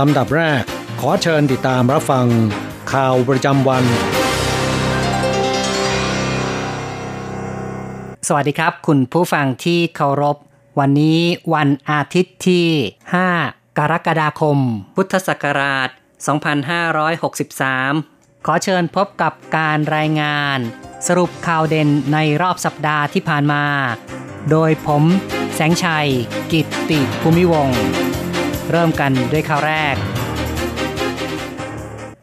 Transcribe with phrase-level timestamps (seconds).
[0.00, 0.62] ลำดับแรก
[1.00, 2.26] ขอเชิญติดตามรับฟัง
[2.92, 3.84] ข่าวประจำวัน
[8.28, 10.36] สวัสดีครับ คุณผู้ฟังที่เคารพ
[10.78, 11.20] วันนี้
[11.54, 12.68] วันอาทิตย์ที่
[13.22, 14.58] 5 กรกฎาคม
[14.96, 15.88] พุทธศักราช
[17.56, 20.58] 2563 ขอเชิญพบกับการรายงาน
[21.06, 23.64] สรุปข่าวเด่นในรอบสัปดาห์ที่ผ่านมา
[24.50, 25.04] โดยผม
[25.54, 26.08] แสงชัย
[26.52, 27.80] กิตติภูมิวงศ์
[28.70, 29.94] เริ่มกันด้วยข่าวแรก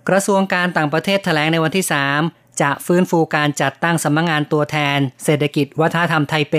[0.09, 1.85] กระทรวงการต่างประเทศแถลงในวันที่
[2.23, 6.55] 3 จะฟื้นฟูการจัดตั้งสำนักงงานตัวแทน เศรษฐกิจวัฒนธรรมไทเป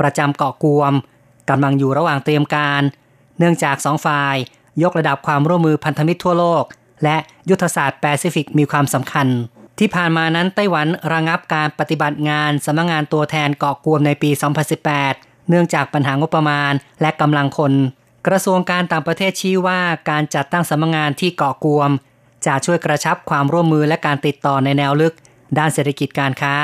[0.00, 0.92] ประจำเกาะกวม
[1.50, 2.82] กำลังอยู่ระหว่างเตรียมการ
[3.38, 4.36] เนื่องจากสองฝ่าย
[4.82, 6.64] ยกระดับความร่วมมือพันธมิตรทั่วโลก
[7.04, 7.16] และ
[7.50, 9.26] ยุทธศาสตร์แปซิฟิกมีความสำคัญ
[9.78, 14.30] ที่ผ่านมานั้นไต้หวันระงับการปฏิบัติงานสำนักงงานตัวแทนเกาะกวมในปี
[14.90, 17.72] 2018 เนื่องจากปัญหางบประมาณและกำลังคน
[18.26, 21.90] กระทรวงการต่างประเทศชี้ว่าการจัดตั้งสำนักงงานที่เกาะกวม
[22.46, 25.14] จะช่วยกระชับความร่วมมือและการติดต่อในแนวลึก
[25.58, 26.54] ด้านเศรษฐกิจการค้า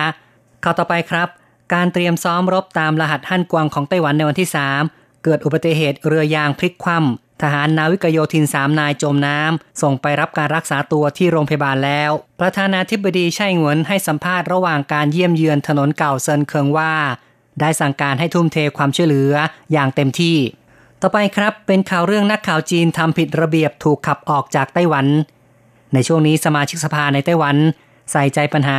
[0.65, 1.29] ข่าวต่อไปครับ
[1.75, 4.49] การเตรียมซ้อมรบตามรหัสฮั่นกวางของไต้หวันในวันที่
[4.87, 12.11] 3 เกิดอุบัติเหตุเรือยางพลิกคว่ำทหารนาวิกโยธินสามนายจมน้ำส่งไปรับการรักษาตัวที่โรงพยาบาลแล้ว
[12.41, 16.93] ประธานาธิบดีไช่หงวนให้สัมภาษณ์ระหว่างการเยี่ยมเยือนถนนเก่าเซินเคิงว่า
[17.61, 19.35] ได้สั่งการให้ทุ่มเทความช่วยเหลือ
[19.73, 20.37] อย่างเต็มที่
[21.05, 25.07] ต่อไปครับเป็นข่าวเรื่องนักข่าวจีนทำผิดระเบียบถูกขับออกจากไต้หวัน
[25.95, 27.57] ในช่วงนี้สมาชิกสภาในไต้หวัน
[28.13, 28.79] ใส่ใจปัญหา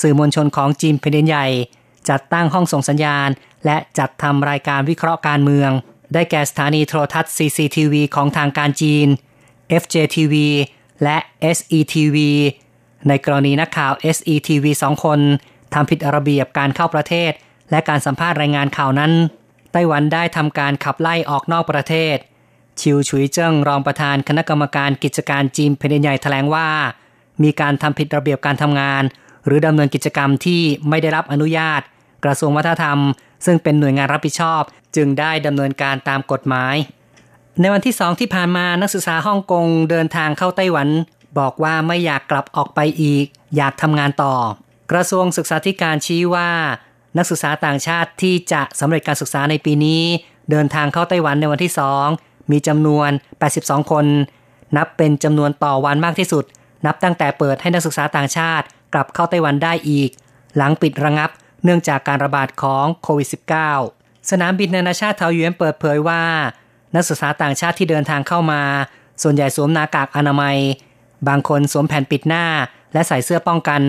[0.00, 1.46] สื่อมวลชนของจีนแผ่นดินใหญ่
[2.08, 3.28] จัดตั้งห้องส่งสัญญาณ
[3.64, 5.70] และจัดทำรายการวิเคราะห์การเมือง
[6.14, 9.06] ได้แก่สถานีโทรทัศน์ CCTV ของทางการจีน
[9.82, 10.34] FJTV
[11.02, 11.16] และ
[11.56, 12.16] SETV
[13.08, 15.20] ในกรณีนักข่าว SETV สองคน
[15.74, 17.32] ทำผิดระเบียบการเข้าประเทศ
[17.70, 19.12] และการสัมภาษณ์รายงานข่าวนั้น
[19.74, 22.16] ไต้หวันได้ทำการขับไล่ออกนอกประเทศ
[22.80, 26.68] ชิวฉุยเจิ้งรองประธานคณะกรรมการกิจการจีนแผ่นดินใหญ่แถลงว่า
[27.42, 29.02] มีการทำผิดระเบียบการทำงาน
[29.46, 31.80] หรือดำเนินกิจกรรมที่ไม่ได้รับอนุญาต
[32.24, 32.98] กระทรวงวัฒนธรรม
[33.46, 34.62] ซึ่งเป็นหน่วยงานรับผิดชอบ
[34.96, 36.74] จึงได้ดำเนินการตามกฎหมาย
[37.60, 40.88] ในวันที่สองที่ผ่านมานักศึกษาฮ่องกงเดินทางเข้าไต้หวัน
[41.38, 43.26] บอกว่าไม่อยากกลับออกไปอีก
[43.56, 44.34] อยากทำงานต่อ
[44.92, 46.50] กระทรวงศึกษาธิการชี้ว่า
[47.16, 50.02] นักศึกษาต่างชาติที่จะสำเร็จการศึกษาในปีนี้
[50.50, 52.06] เดินทางเข้าไต้หวันในวันที่สอง
[52.50, 53.10] มีจำนวน
[53.50, 54.06] 82 คน
[54.76, 56.44] นับเป็นจำนวนต่อวันมากที่สุด
[56.86, 60.10] นับตั้งแต่เปิดให้นักศึกษาต่างชาติ กลับเข้าไต้หวันได้อีก
[60.56, 61.30] หลังปิดระงับ
[61.64, 63.28] เนื่องจากการระบาดของโควิด
[63.78, 66.22] -19 สนามบินนานาชาติเทาหยวนเปิดเผยว่า
[66.94, 68.62] นักศึกษาต่างชาติที่เดินทางเข้ามา
[69.22, 70.56] ส่วนใหญ่สวมหน้ากากอนามัย
[71.28, 72.44] บางคนสวมแผ่นปิดหน้า
[72.92, 73.80] และใส่เสื้อป้องกัน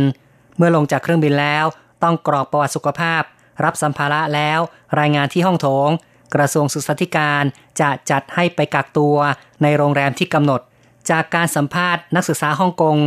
[0.57, 1.65] เมื่อลงจากเครื่องบินแล้ว
[2.03, 3.21] ต้องกรอกประวัติสุขภาพ
[3.63, 4.59] รับสัมภาระแล้ว
[4.99, 5.89] รายงานที่ห้องโถง
[6.35, 7.43] กระทรวงศึกษาธิการ
[7.81, 9.17] จะจัดให้ไปกักตัว
[9.61, 10.61] ในโรงแรมที่กำหนด
[11.09, 12.97] จากการสัมภาษณ์นักศึกษาฮ่องกง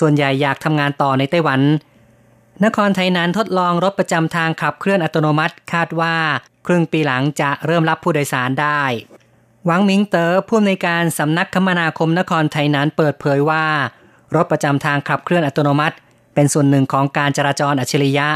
[0.00, 1.60] ส่วนใหญ่อยากทำงานต่อในไต้หวัน
[2.64, 6.16] นครไทยนั้นทดลองรถประจำทางขับเคลื่อนอัตโนมัติคาดว่า
[6.66, 8.82] ครึ่งปีหลังจะเริ่มรับผู้โดยสารได้
[9.66, 13.64] หวังมิงเตอ๋อผู้อำนวยการสำนักคมนาคมนครไทยนั้นเปิดเผยว่า
[14.34, 15.96] รถประจำทางขับเคลื่อนอัตโนมัติ
[16.36, 18.28] เป็นส่วนหนึ่งของการจราจรอัจฉริยะ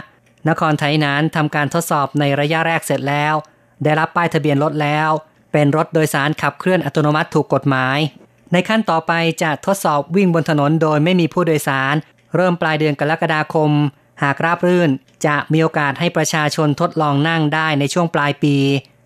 [0.48, 3.34] นครไทยนั้นทำการทดสอบในระยะแรกเสร็จแล้ว
[3.84, 5.10] ได้รับป้ายทะเบียนรถแล้ว
[5.52, 7.98] เป็นรถโดยสารขับเคลื่อนอัตโนมัติถูกกฎหมาย
[8.52, 9.12] ในขั้นต่อไป
[9.42, 11.94] จะทดสอบวิ่งบนถนนโดยไม่มีผู้โดยสาร
[12.36, 13.70] เริ่มปลายเดือนกรกฎาคม
[14.22, 14.90] หากราบรื่น
[15.26, 18.56] จะมีโอกาสให้ประชาชนทดลองนั่งได้ในช่วงปลายปี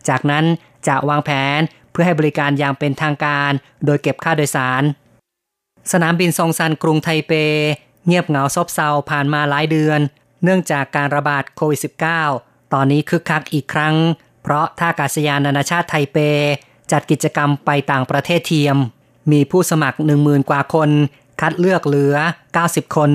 [0.08, 0.44] จากนั้น
[0.88, 3.52] จะวางแผนเพื่อให้บริการอย่างเป็นทางการ
[3.84, 4.82] โดยเก็บค่าโดยสาร
[5.92, 7.32] สนามบินซงซันกรุงไทเป
[8.06, 10.00] เงียบเหงาซบเซาผ่านมาหลายเดือน
[10.42, 11.80] เนื่องจากการระบาดโควิด
[12.26, 13.94] -19 ตอนนี้คึกคักอีกครั้ง
[14.42, 16.18] เพราะท่าอากาศยานนานาชาติไทเป
[16.92, 18.76] จัดกิจกรรมไปต่างประเทศเทียม
[19.32, 20.90] มีผู้สมัคร 10,000 กว่าคน
[21.40, 22.16] คัดเลือกเหลือ
[22.56, 23.10] 90 คน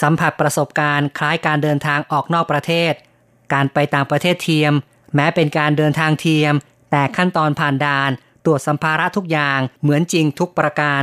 [0.00, 2.92] สัมผัสประสบการณ์คล้ายการเดินทางออกนอกประเทศ
[3.52, 4.72] การไปต่างประเทศเทียม
[5.14, 6.54] แม้เป็นการเดินทางเทียม
[6.90, 8.10] แต่ขั้นตอนผ่านด่าน
[8.44, 11.02] ตรวจสัมภาระทุกอย่างเหมือนจริงทุกประการ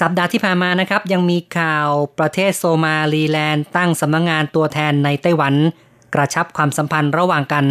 [0.00, 1.88] สัปดาห์ที่ผ่านมานะครับ ยังมีข่าว
[2.18, 5.54] ประเทศโซมาลีแลนด์ตั้งสำนักงงานตัวแทนในไต้หวัน
[6.14, 7.66] กระชับความสัมพันธ์ระหว่างกัน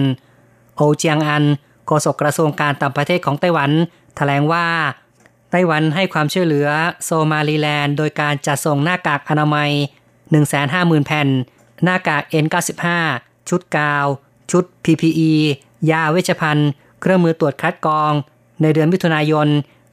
[0.75, 1.43] โอเจียงอัน
[1.85, 3.75] โฆษกกระทรวงการต่างประเทศของไต้หวันถ
[4.15, 4.67] แถลงว่า
[5.51, 6.67] ไต้หวันให้ความช่วยเหลือ
[7.03, 9.71] โซมาลีแลนด์ โดยการจัดส่งหน้ากากอนามัย
[10.39, 11.27] 150,000 แผ่น
[11.83, 12.85] หน้ากาก N95
[13.49, 14.05] ชุดกาว
[14.51, 15.31] ชุด PPE
[15.91, 16.69] ยาเวชภัณฑ์
[17.01, 18.11] เครื่องมือตรวจคัดกรอง
[18.61, 19.47] ในเดือนมิถุนายน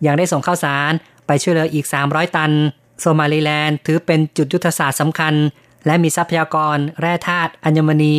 [0.06, 0.92] ยังได้ส่งข้าวสาร
[1.26, 2.52] ไปช่วยเหลืออีก 300 ตัน
[3.00, 5.34] โซมาลีแลนด์ถือเป็นจุดยุทธศาสตร์สำคัญ
[5.86, 8.16] และมีทรัพยากร แร่ธาตุอัญมณี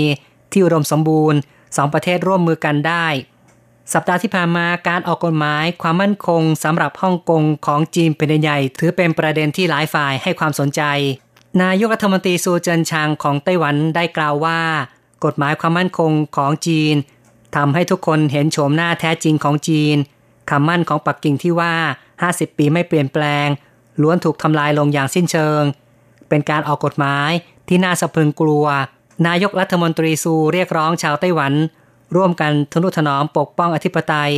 [0.51, 1.39] ที่อุดมสมบูรณ์
[1.77, 3.07] สองประเทศร่วมมือกันได้
[3.93, 10.81] สัปดาห์ที่ผ่านมาการออกกฎหมายความมั่นคงสำหรับฮ่องกงของจีนเป็นใหญ่ ถือเป็นประเด็นที่หลายฝ่ายให้ความสนใจ
[11.61, 14.61] นายกรัฐมนตรีซูเจินชางของไต้หวันได้กล่าวว่า
[15.25, 16.95] กฎหมายความมั่นคงของจีน
[17.55, 19.95] ทำให้ทุกคนเห็นโฉมหน้าแท้จริงของจีน
[20.49, 21.73] คำมั่นของปักกิ่งที่ว่า
[22.21, 23.47] 50 ปีไม่เปลี่ยนแปลง
[24.01, 25.61] ล้วนถูกทำลายลงอย่างสิ้นเชิง
[26.29, 27.31] เป็นการออกกฎหมาย
[27.67, 28.65] ที่น่าสะพรึงกลัว
[29.27, 31.53] นายกรัฐมนตรีซูเรียกร้องชาวไต้หวัน
[32.15, 34.33] ร่วมกันทนุถนอมปกป้องอธิปไตย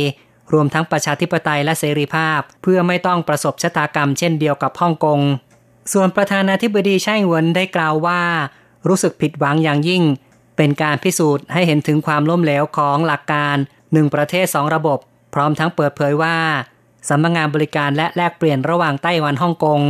[0.52, 5.20] รวมทั้งประชาธิปไตยและเสรีภาพ เพื่อไม่ต้องประสบชะตากรรมเช่นเดียวกับฮ่องกง
[5.92, 8.22] ส่วนประธานาธิบดีไช่หวนได้กล่าวว่า
[8.88, 10.02] รู้สึกผิดหวังอย่างยิ่ง
[10.56, 13.56] เป็นการพิสูจน์ให้เห็นถึงความล้มเหลวของหลักการ
[13.92, 14.98] หนึ่งประเทศสองระบบ
[15.34, 16.36] พร้อมทั้งเปิดเผยว่า
[17.08, 19.80] สำนักงงานบริการและแลกเปลี่ยนระหว่างไต้หวันฮ่องกง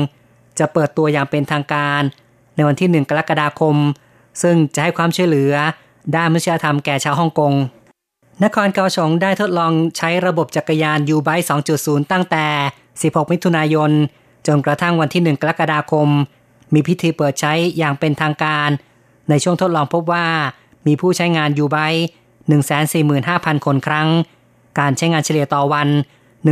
[0.58, 2.02] จะเปิดตัวอย่างเป็นทางการ
[2.55, 3.76] ในวันที่ 1 กรกฎาคม
[4.43, 5.55] ซึ่งจะให้ความช่วยเหลือ
[6.14, 7.52] ด้านมนุษยธรรมแก่ชาวฮ่องกง
[8.44, 11.29] นครเกาสงได้ทดลองใช้ระบบจักรยานยูไบ
[11.70, 12.46] 2.0 ตั้งแต่
[12.93, 13.91] 16 มิถุนายน
[14.46, 16.08] จนกระทั่งวันที่ 1 กรกฎาคม
[16.75, 18.69] มีพิธีเปิดใช้อย่างเป็นทางการ
[19.29, 20.26] ในช่วงทดลองพบว่า
[20.87, 21.76] มีผู้ใช้งาน YouBike
[22.73, 24.08] 145,000 คนครั้ง
[24.79, 25.88] การใช้งานเฉลี่ยต่อวัน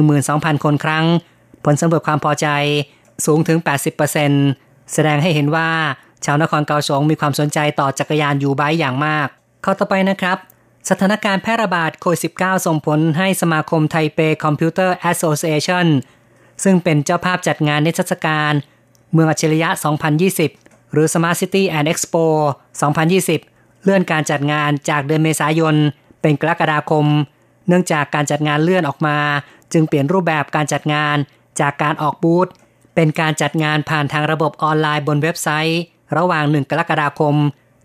[0.00, 1.06] 12,000 คนครั้ง
[1.64, 2.46] ผลสำรวจความพอใจ
[3.26, 3.58] สูงถึง
[4.24, 5.70] 80%แสดงให้เห็นว่า
[6.24, 9.26] ชาวนครเกาสงมีความสนใจต่อจักรยาน YouBike อย่างมาก
[9.64, 10.38] ข้อต่อไปนะครับ
[10.90, 15.86] สถานการณ์แพร่ระบาดโควิด -19 ส่งผลให้สมาคม Taipei Computer Association
[16.64, 18.52] ซึ่งเป็นเจ้าภาพจัดงานนิทรรศการ
[19.12, 19.70] เมืองอัจฉริยะ
[20.30, 22.24] 2020 หรือ Smart City and Expo
[23.04, 25.74] 2020 เลื่อนการจัดงานจากเดือนเมษายน
[26.22, 27.06] เป็นกรกฎาคม
[27.68, 29.18] เนื่องจากการจัดงานเลื่อนออกมา
[29.72, 31.16] จึงเปลี่ยนรูปแบบการจัดงาน
[31.60, 32.48] จากการออกบูธ
[32.94, 35.80] เป็นการจัดงานผ่านทางระบบออนไลน์บนเว็บไซต์
[36.16, 37.34] ระหว่าง 1 กรกฎาคม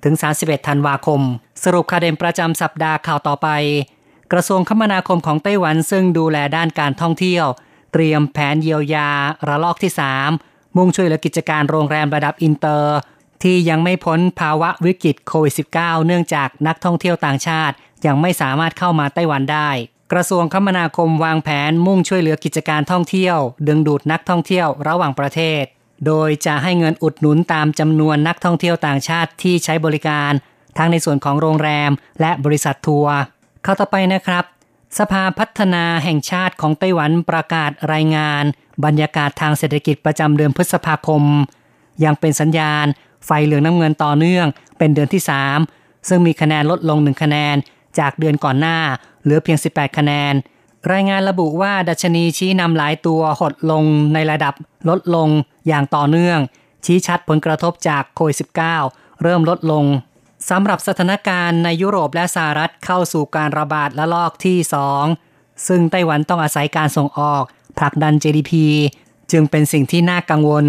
[0.03, 1.21] ถึง 31 ธันวาคม
[1.63, 3.47] สรุปข่าวเด่นประจำสัปดาห์ข่าวต่อไป
[4.31, 7.45] กระทรวงคมนาคมของไต้หวันซึ่งดูแลด้านการท่องเที่ยว
[7.93, 9.09] เตรียมแผนเยียวยา
[9.47, 9.91] ระลอกที่
[10.33, 12.97] 3 มุ่งช่วยเหลือกิจการโรงแรมระดับอินเตอร์
[13.43, 19.69] ที่ยังไม่พ้นภาวะวิกฤตโควิด -19 เนื่องจากนักท่องเที่ยวต่างชาติ ยังไม่สามารถเข้ามาไต้หวันได้
[20.11, 25.63] กระทรวงคมนาคมวางแผนมุ่งช่วยเหลือกิจการท่องเที่ยว ดึงดูดนักท่องเที่ยวระหว่างประเทศ
[26.05, 30.31] โดยจะให้เงินอุดหนุนตามจำนวนนักท่องเที่ยวต่างชาติที่ใช้บริการ
[30.77, 31.91] ทั้งในส่วนของโรงแรม
[32.21, 33.15] และบริษัททัวร์
[33.63, 34.45] เข้าต่อไปนะครับ
[34.99, 38.43] สภาพัฒนาแห่งชาติของไต้หวันประกาศรายงาน
[38.85, 41.23] บรรยากาศทางเศรษฐกิจประจำเดือนพฤษภาคม
[42.03, 42.85] ยังเป็นสัญญาณ
[43.25, 44.47] ไฟเหลืองน้ำเงินต่อเนื่อง
[44.77, 45.21] เป็นเดือนที่
[45.63, 47.55] 3 ซึ่งมีคะแนนลดลงหนึ่งคะแนน
[47.99, 48.77] จากเดือนก่อนหน้า
[49.23, 50.33] เหลือเพียง 18 คะแนน
[50.91, 54.53] รายงานระบุว่าดัชนีชี้นำหลายตัวหดลงในระดับ
[54.89, 55.29] ลดลง
[55.67, 56.39] อย่างต่อเนื่อง
[56.85, 58.37] ชี้ชัดผลกระทบจากโควิด
[58.79, 59.85] -19 เริ่มลดลง
[60.49, 64.57] สำหรับสถานการณ์ในยุโรปและสหรัฐเข้าสู่การระบาดระลอกที่
[65.09, 67.43] 2 ซึ่งไต้หวันต้องอาศัยการส่งออก
[67.77, 68.53] ผลักดัน GDP
[69.31, 70.65] จึงเป็นสิ่งที่น่ากังวล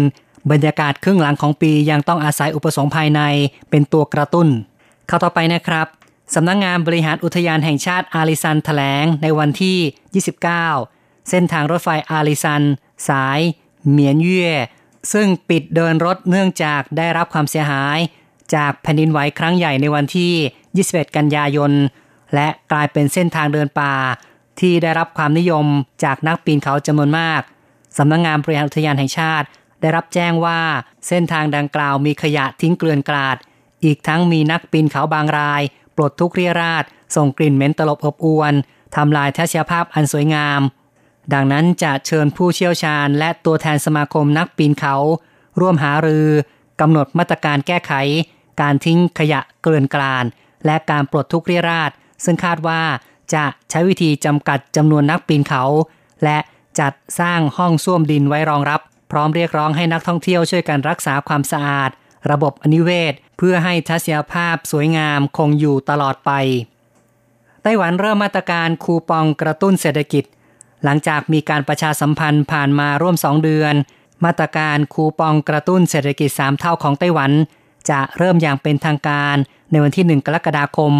[0.51, 3.21] บรรยากาศครึ่งหลังของปียังต้องอาศัยอุปสงค์ภายใน
[3.69, 4.47] เป็นตัวกระตุ้น
[5.07, 5.87] เข้าต่อไปนะครับ
[6.35, 9.77] สำนักงงานบริหารอุทยานแห่งชาติอาริซันถแถลงในวันที่
[10.23, 10.41] 29
[11.29, 12.61] เส้นทางรถไฟอาริซัน
[13.09, 13.39] สาย
[13.89, 14.49] เหมียนเย่
[15.13, 17.97] ซึ่งปิดเดินรถเนื่องจากได้รับความเสียหาย
[18.55, 20.33] จากแผ่นดินไหวครั้งใหญ่ในวันที่
[20.85, 21.71] 21 กันยายน
[22.33, 23.93] และกลายเป็นเส้นทางเดินป่า
[24.59, 25.65] ที่ได้รับความนิยม
[26.03, 27.41] จากนักปีนเขาจำนวนมาก
[27.97, 29.47] สำนักงงานบริหารอุทยานแห่งชาติ
[29.83, 30.59] ได้รับแจ้งว่า
[31.07, 33.37] เส้นทางดังกล่าวมีขยะทิ้งเกลื่อนกลาด
[33.83, 35.61] อีกทั้งมีนักปีนเขาบางราย
[35.95, 36.83] ปลดทุกเรียราด
[37.15, 38.53] ส่งกลิ่นเหม็นตลบอบอวน
[38.95, 40.61] ทำลายทัศยภาพอันสวยงาม
[41.33, 44.95] ดังนั้นจะเชิญผู้เชี่ยวชาญ และตัวแทนสมาคมนักปีนเขา
[45.59, 46.27] ร่วมหารือ
[46.81, 47.93] กำหนดมาตรการแก้ไข
[48.61, 50.25] การทิ้งขยะเกลื่อนกลาน
[50.65, 51.91] และการปลดทุกเรียราด
[52.23, 52.81] ซึ่งคาดว่า
[53.33, 55.63] จะใช้วิธีจำกัดจำนวนนักปีนเขา
[56.23, 56.37] และ
[56.79, 58.81] จัดสร้างห้องส้วมดินไว้รองรับ
[59.15, 61.89] พร้อมเรียกร้องให้นักท่องเที่ยวช่วยกันรักษาความสะอาด
[62.31, 66.31] ระบบอนิเวศ เพื่อให้ทัศนียภาพสวยงามคงอยู่ตลอดไป
[67.63, 70.23] ไต้หวันเริ่มมาตรการคูปองกระตุ้นเศรษฐกิจ
[70.83, 73.73] หลังจากมีการประชาสัมพันธ์ผ่านมาร่วมสองเดือน
[74.25, 77.31] มาตรการคูปองกระตุ้นเศรษฐกิจ 3 เท่าของไต้หวัน
[77.89, 79.35] จะเริ่มอย่างเป็นทางการ
[79.71, 80.93] ในวันที่ 1 กรกฎาคม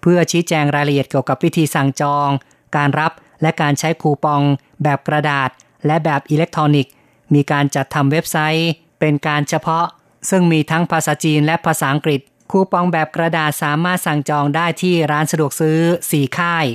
[0.00, 2.28] เพื่อชี้แจงรายละเอียดเกี่ยวกับวิธีสั่งจอง
[2.76, 3.12] การรับ
[3.42, 4.42] และการใช้คูปอง
[4.82, 5.50] แบบกระดาษ
[5.86, 6.92] และแบบอิเล็กทรอนิกส์
[7.34, 8.70] มีการจัดทำเว็บไซต์
[9.00, 9.86] เป็นการเฉพาะ
[10.30, 12.20] ซึ่งมีทั้งภาษาจีนและภาษาอังกฤษ
[12.50, 15.78] คูปองแบบกระดาษสามารถสั่งจองได้ที่ร้านสะดวกซื้อ
[16.10, 16.66] 4 ค่าย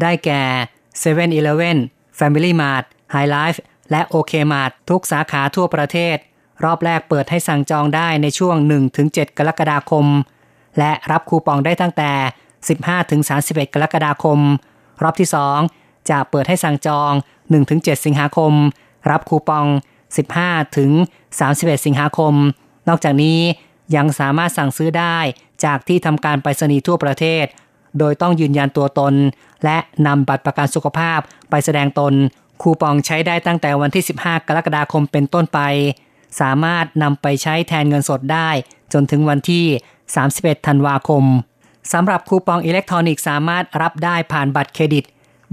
[0.00, 0.42] ได้แก่
[1.00, 1.76] 7 e เ e ่ e อ
[2.18, 3.58] Family Mart High Life
[3.90, 6.16] และ OK Mart ทุกสาขาทั่วประเทศ
[6.64, 8.56] รอบแรกเปิดให้สั่งจองได้ในช่วง
[8.96, 10.06] 1-7 กรกฎาคม
[10.78, 12.12] และรับคูปองได้ตั้งแต่
[13.24, 14.38] 15-31 กรกฎาคม
[15.02, 15.28] รอบที่
[15.70, 17.12] 2 จะเปิดให้สั่งจอง
[17.58, 18.52] 1-7 สิงหาคม
[19.10, 19.66] รับคูปอง
[20.20, 20.90] 15 ถึง
[21.38, 22.34] 31 สิงหาคม
[22.88, 23.38] นอกจากนี้
[23.96, 25.18] ยังสามารถสั่งซื้อได้
[25.64, 27.44] จากที่ทำการไปรษณีย์ทั่วประเทศ
[27.98, 29.14] โดยต้องยืนยันตัวตน
[29.64, 31.18] และนำบัตรประกันสุขภาพ
[31.50, 32.14] ไปแสดงตน
[32.62, 35.60] คูปองใช้ได้ตั้งแต่วันที่ 15 กรกฎาคมเป็นต้นไป
[36.40, 38.50] สามารถนำไปใช้แทนเงินสดได้
[38.92, 39.64] จนถึงวันที่
[40.16, 41.24] 31 ธันวาคม
[41.92, 45.04] สำหรับคูปองอิเล็กทรอนิกส์สามารถรับได้ผ่านบัตรเครดิต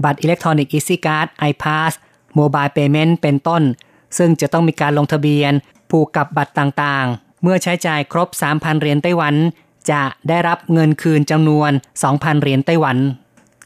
[0.04, 1.92] บัตรอิเล็กทรอนิกส์ Easy Card iPass
[2.38, 3.62] Mobile Payment เป็นต้น
[4.18, 5.52] ซึ่งจะต้องมีการลงทะเบียน
[5.90, 9.34] ผูกกับบัตรต่างๆ เมื่อใช้จ่ายครบ 3,000 เหรียญไต้หวัน
[9.90, 11.70] จะได้รับเงินคืนจำนวน
[12.06, 12.96] 2,000 เหรียญไต้หวัน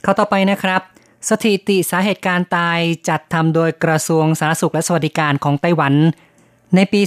[0.02, 0.82] เข้าต่อไปนะครับ
[1.28, 5.94] สถิติสาเหตุการตายจัดทำโดยกระทรวงสาธารณสุขและสวัสดิการของไต้หวัน
[6.76, 7.00] ในปี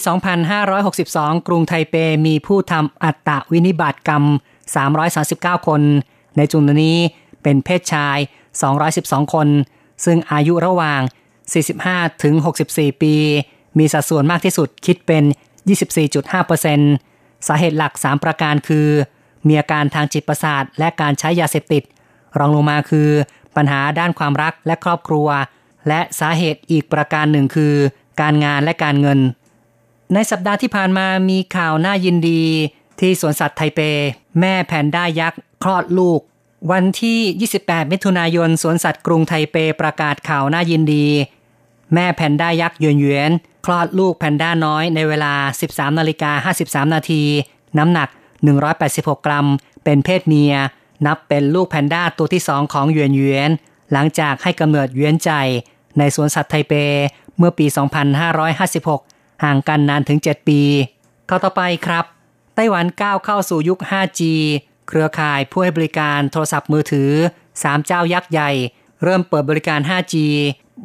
[0.71, 1.95] 2562 กรุงไทเป
[2.27, 4.23] มีผู้ทำอัตวินิบาตกรรม
[4.95, 5.81] 339 คน
[6.37, 6.97] ในจำนวนนี้
[7.43, 8.17] เป็นเพศชาย
[8.75, 9.47] 212 คน
[10.05, 11.01] ซึ่งอายุระหว่าง
[11.51, 12.35] 45 ถึง
[12.67, 13.15] 64 ปี
[13.77, 15.23] มีสัดส่วนมากที่สุดคิดเป็น
[16.75, 18.87] 24.5%สาเหตุหลัก 3 ประการคือ
[19.47, 21.83] มีอาการทางจิตประสาทและการใช้ยาเสพติด
[22.39, 23.09] รองลงมาคือ
[23.55, 25.27] ปัญหาด้านความรักและครอบครัว
[25.87, 27.73] และสาเหตุอีกประการหนึ่งคือ
[28.21, 29.19] การงานและการเงิน
[30.13, 32.43] ในสัปดาห์ที่ผ่านมามีข่าวน่ายินดี
[32.99, 33.79] ที่สวนสัตว์ไทเป
[34.39, 36.21] แม่แพนด้ายักษ์คลอดลูก
[36.71, 41.07] วันที่ 28 มิถุนายน สวนสัตว์กรุงไทเปประกาศข่าวน่ายินดี
[41.93, 43.31] แม่แพนด้ายักษ์เยนเยน
[43.65, 45.33] คลอดลูกแพนด้าน้อยในเวลา
[45.67, 47.23] 13นาฬิกา53 นาที
[47.77, 48.09] น้ำหนัก
[48.67, 49.47] 186 กรัม
[49.83, 50.53] เป็นเพศเมีย
[51.05, 53.51] นับเป็นลูกแพนด้าตัวที่สองของเยนเยน
[53.91, 55.31] หลังจากให้กำเนิดเยนใจ
[55.97, 56.73] ในสวนสัตว์ไทเป
[57.37, 57.65] เมื่อปี
[58.29, 60.61] 2556 ห่างกันนานถึง 7 ปี
[61.27, 62.05] เข้าต่อไปครับ
[62.55, 64.21] ไต้หวันก้าวเข้าสู่ยุค 5G
[64.87, 67.11] เครือข่ายผู้ให้บริการโทรศัพท์มือถือ
[67.51, 68.51] 3 เจ้ายักษ์ใหญ่
[69.03, 70.15] เริ่มเปิดบริการ 5G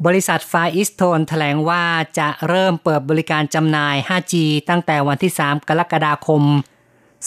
[0.07, 1.85] บริษัทฟอิสโทนแถลงว่า
[2.19, 4.35] จะเริ่มเปิดบริการจำหน่าย 5G
[4.69, 6.43] ตั้งแต่วันที่ 3 กรกฎาคม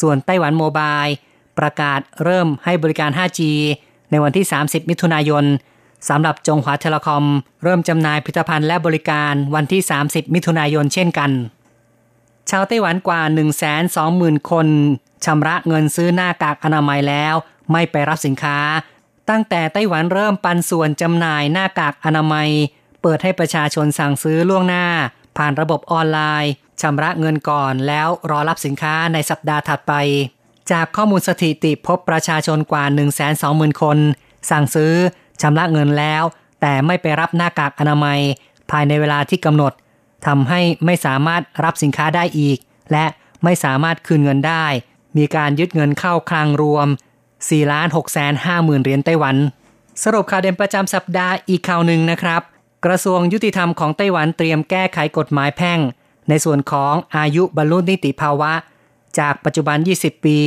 [0.02, 1.04] ส่วนไต้หวันโมบาย
[1.60, 3.42] ประกาศเริ่มให้บริการ 5G
[4.12, 5.46] ในวันที่ 30 มิถุนายน
[6.10, 7.26] สำหรับจงหวาเทเลคอม
[7.64, 11.32] เริ่มจำหน่ายผลิตภัณฑ์และบริการวันที่ 30 มิถุนายนเช่นกัน
[12.52, 13.22] ชาวไต้หวันกว่า
[13.86, 14.68] 120,000 คน
[15.26, 17.36] ชำระเงินซื้อหน้ากากอนามัยแล้ว
[17.72, 18.58] ไม่ไปรับสินค้า
[19.30, 22.50] ตั้งแต่ไต้หวันเริ่มปันส่วนจำหน่ายหน้ากากอนามัย
[23.02, 24.86] เปิดให้ประชาชนสั่งซื้อล่วงหน้า
[25.38, 29.94] ผ่านระบบออนไลน์ชำระเงินก่อนแล้วรอรับสินค้าในสัปดาห์ถัดไป
[30.72, 32.84] จากข้อมูลสถิติพบประชาชนกว่า
[33.34, 33.98] 120,000 คน
[34.50, 34.94] สั่งซื้อ
[35.42, 36.24] ชำระเงินแล้ว
[36.62, 38.20] แต่ไม่ไปรับหน้ากากอนามัย
[38.72, 39.74] ภายในเวลาที่กำหนด
[40.26, 42.58] ทำให้ไม่สามารถรับสินค้าได้อีก
[42.92, 43.06] และ
[43.44, 44.66] ไม่สามารถคืนเงินได้
[45.18, 46.88] มีการยึดเงินเข้าคลังรวม
[47.30, 49.36] 4ล้าน6แสน5หมื่นเหรียญไต้หวัน
[50.04, 52.42] สรุปข่าวเด่นประจำสัปดาห์อีกข่าวหนึ่งนะครับ
[52.86, 55.80] กระทรวงยุติธรรมของไต้หวันเตรียมแก้ไขกฎหมายแพ่ง
[56.30, 58.54] ในส่วนของอายุบรรลุนิติภาวะ
[59.20, 60.40] จากปัจจุบัน 20 ปี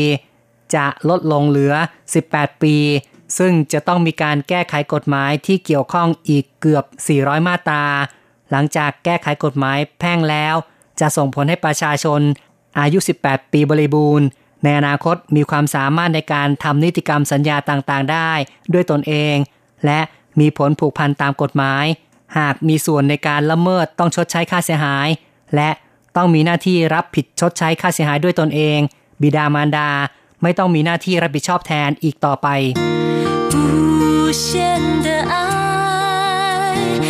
[0.75, 1.75] จะลดลงเหลือ
[2.19, 2.77] 18 ปี
[3.39, 6.85] ซึ่งจะต้องมีการแก้ไขกฎหมายที่เกี่ยวข้องอีกเกือบ
[7.17, 7.85] 400 มาตรา
[8.51, 10.55] หลังจากแก้ไขกฎหมายแพ่งแล้ว
[11.01, 12.21] จะส่งผลให้ประชาชน
[12.81, 14.27] อายุ 18 ปีบริบูรณ์
[14.65, 18.33] ในอนาคตมีความสามารถในการทำนิติกรรมสัญญาต่างๆ ได้
[18.73, 19.37] ด้วยตนเอง
[19.85, 20.01] และ
[20.41, 21.85] มีผลผูกพันตามกฎหมาย
[22.39, 25.09] หากมีส่วนในการละเมิดต้องชดใช้ค่าเสียหาย
[25.55, 25.71] และ
[26.17, 28.79] ต้องมีหน้าที่รับผิดชดใช้ค่าเสียหายด้วยตนเอง
[29.23, 29.91] บิดามารดา
[30.43, 32.49] ไม่ต้องมีหน้าที่รับผิดชอบแทนอีกต่อไป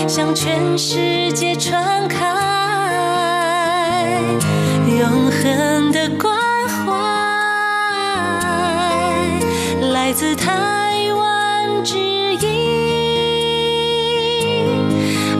[0.07, 2.19] 向全世界传开
[4.87, 6.37] 永恒的关
[6.69, 6.93] 怀，
[9.93, 10.53] 来自台
[11.15, 12.47] 湾之音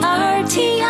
[0.01, 0.83] RTI。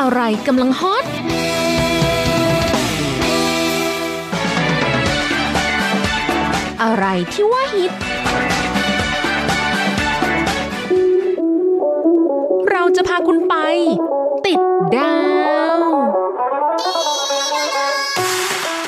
[0.00, 1.01] อะไรกำลังฮอต
[6.92, 7.92] อะไรที่ว่าฮิต
[12.70, 13.54] เราจะพาคุณไป
[14.46, 14.60] ติด
[14.96, 15.16] ดา
[15.78, 15.80] ว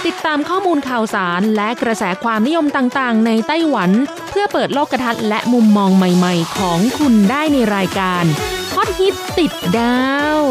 [0.07, 3.91] ติดตามข้อมูลข่าวสารและกระแสความนิยมต่างๆ ในไต้หวัน
[4.31, 8.25] เพื่อเปิดโลกทัศน์และมุมมองใหม่ ๆ ของคุณได้ในรายการ
[8.75, 10.03] ฮอตฮิตติดดา
[10.39, 10.43] ว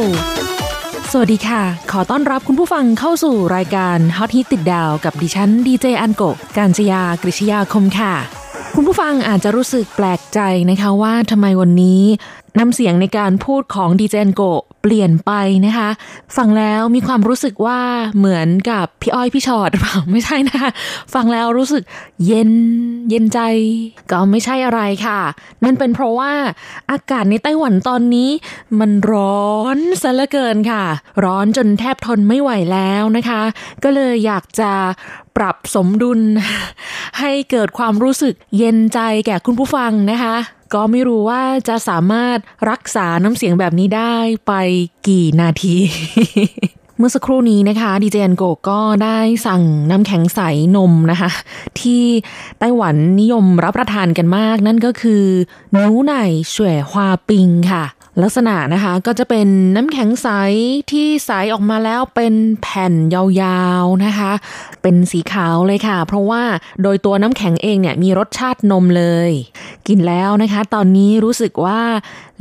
[1.16, 6.24] สวัสดีค่ะ ขอต้อนรับคุณผู้ฟังเข้าสู่รายการฮอตฮิตติดดาวกับดิฉันดีเจอันโก
[6.58, 8.14] การจยากริชยาคมค่ะ
[8.76, 10.40] คุณผู้ฟังอาจจะรู้สึกแปลกใจ
[10.70, 12.02] นะคะว่าทำไมวันนี้
[12.60, 14.42] น้ำเสียงในการพูดของดีเจนโก
[14.82, 15.32] เปลี่ยนไป
[15.66, 15.90] นะคะ
[16.38, 17.80] ฟังแล้วมีความรู้สึกว่า
[18.18, 20.70] เหมือนกับพี่อ้อยพี่ชอดหรือเปล่าไม่ใช่นะคะ
[21.14, 21.84] ฟังแล้วรู้สึก
[22.26, 22.52] เย็น
[23.10, 23.40] เย็นใจ
[24.12, 25.20] ก็ไม่ใช่อะไรค่ะ
[25.64, 26.34] นั่นเป็นเพราะว่า
[26.92, 28.30] อากาศในไต้หวันตอนนี้
[28.80, 30.84] มันร้อนซะเหลือเกินค่ะ
[31.24, 33.42] ร้อนจนแทบทนไม่ไหวแล้วนะคะ
[33.84, 34.72] ก็เลยอยากจะ
[35.38, 36.20] ปรับสมดุล
[37.20, 40.38] ให้เกิดความรู้สึกเย็นใจแก่คุณผู้ฟังนะคะ
[40.74, 42.38] ก็ไม่รู้ว่าจะสามารถ
[42.70, 44.16] รักษาน้ำเสียงแบบนี้ได้
[44.48, 44.54] ไป
[45.08, 45.76] กี่นาที
[47.06, 50.40] มื่อสักครู่นี้นะคะดีเจนโกก็ได้สั่งน้ำแข็งใส
[50.76, 51.32] นมนะคะ
[51.80, 52.04] ที่
[52.60, 55.24] ไต้หวันนิยมรับประทานกันมาก นั่นก็คือ
[55.74, 56.14] นูไน
[56.50, 57.84] เฉวยฮวาปิงค่ะ
[58.22, 60.28] ลักษณะนะคะก็จะเป็นน้ำแข็งใส
[60.92, 64.32] ที่ใสออกมาแล้วเป็นแผ่นยาวๆนะคะ
[64.82, 66.44] เป็นสีขาวเลยค่ะ เพราะว่า
[66.84, 69.32] โดยตัวน้ำแข็งเองเนี่ยมีรสชาตินมเลย
[69.88, 71.82] กินแล้วนะคะ ตอนนี้รู้สึกว่า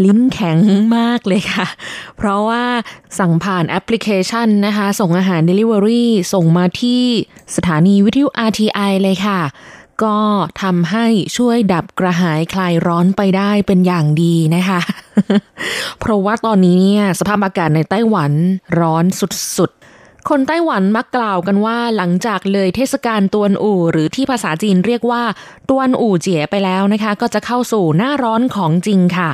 [0.04, 0.58] ลิ้นแข็ง
[0.96, 1.66] มากเลยค่ะ
[2.16, 2.64] เพราะว่า
[3.18, 7.02] สั่งผ่านแอปพลิเคชันนะคะ ส่งอาหาร Delivery ส่งมาที่
[7.56, 9.40] สถานีวิทยุ RTI เลยค่ะ
[10.04, 10.18] ก็
[10.62, 11.06] ทำให้
[11.36, 14.80] ช่วยดับกระหายคลายร้อนไปได้เป็นอย่างดีนะคะ
[16.00, 18.32] เพราะว่าตอนนี้เนี่ยสภาพอากาศในไต้หวัน
[18.80, 19.81] ร้อนสุดๆ
[20.30, 25.22] คนไต้หวันมักกล่าวกันว่าหลังจากเลยเทศกาลตวนอู่ หรือที่ภาษาจีนเรียกว่า
[25.70, 29.30] ตวนอู่เจี๋ยไปแล้วนะคะ ก็จะเข้าสู่หน้าร้อนของจริงค่ะ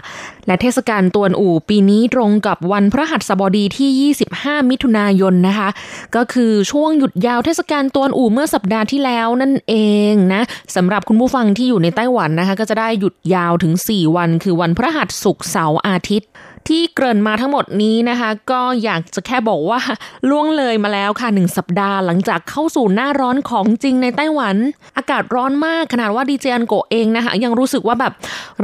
[0.46, 5.68] และเทศกาลตวนอู่ปีนี้ตรงกับวันพระหัสบดีที่ 25 มิถุนายนนะคะ
[6.16, 9.74] ก็คือช่วงหยุดยาวเทศกาลตวนอู่เมื่อสัปดาห์ที่แล้วนั่นเอ
[10.12, 10.42] งนะ
[10.77, 16.31] สำหรับคุณผู้ฟังที่อยู่ในไต้หวันนะคะ ก็จะได้หยุดยาวถึง 4 วัน คือวันพระหัสศุกร์เสาร์อาทิตย์
[16.68, 19.81] ที่เกริ่นมาทั้งหมดนี้นะคะ ก็อยากจะแค่บอกว่า
[20.31, 24.57] ล่วงเลยมาแล้วค่ะหนึ่งสัปดาห์หลังจากเข้าสู่หน้าร้อนของจริงในไต้หวัน
[24.97, 28.12] อากาศร้อนมากขนาดว่าดีเจอันโกเองนะคะ ยังรู้สึกว่าแบบ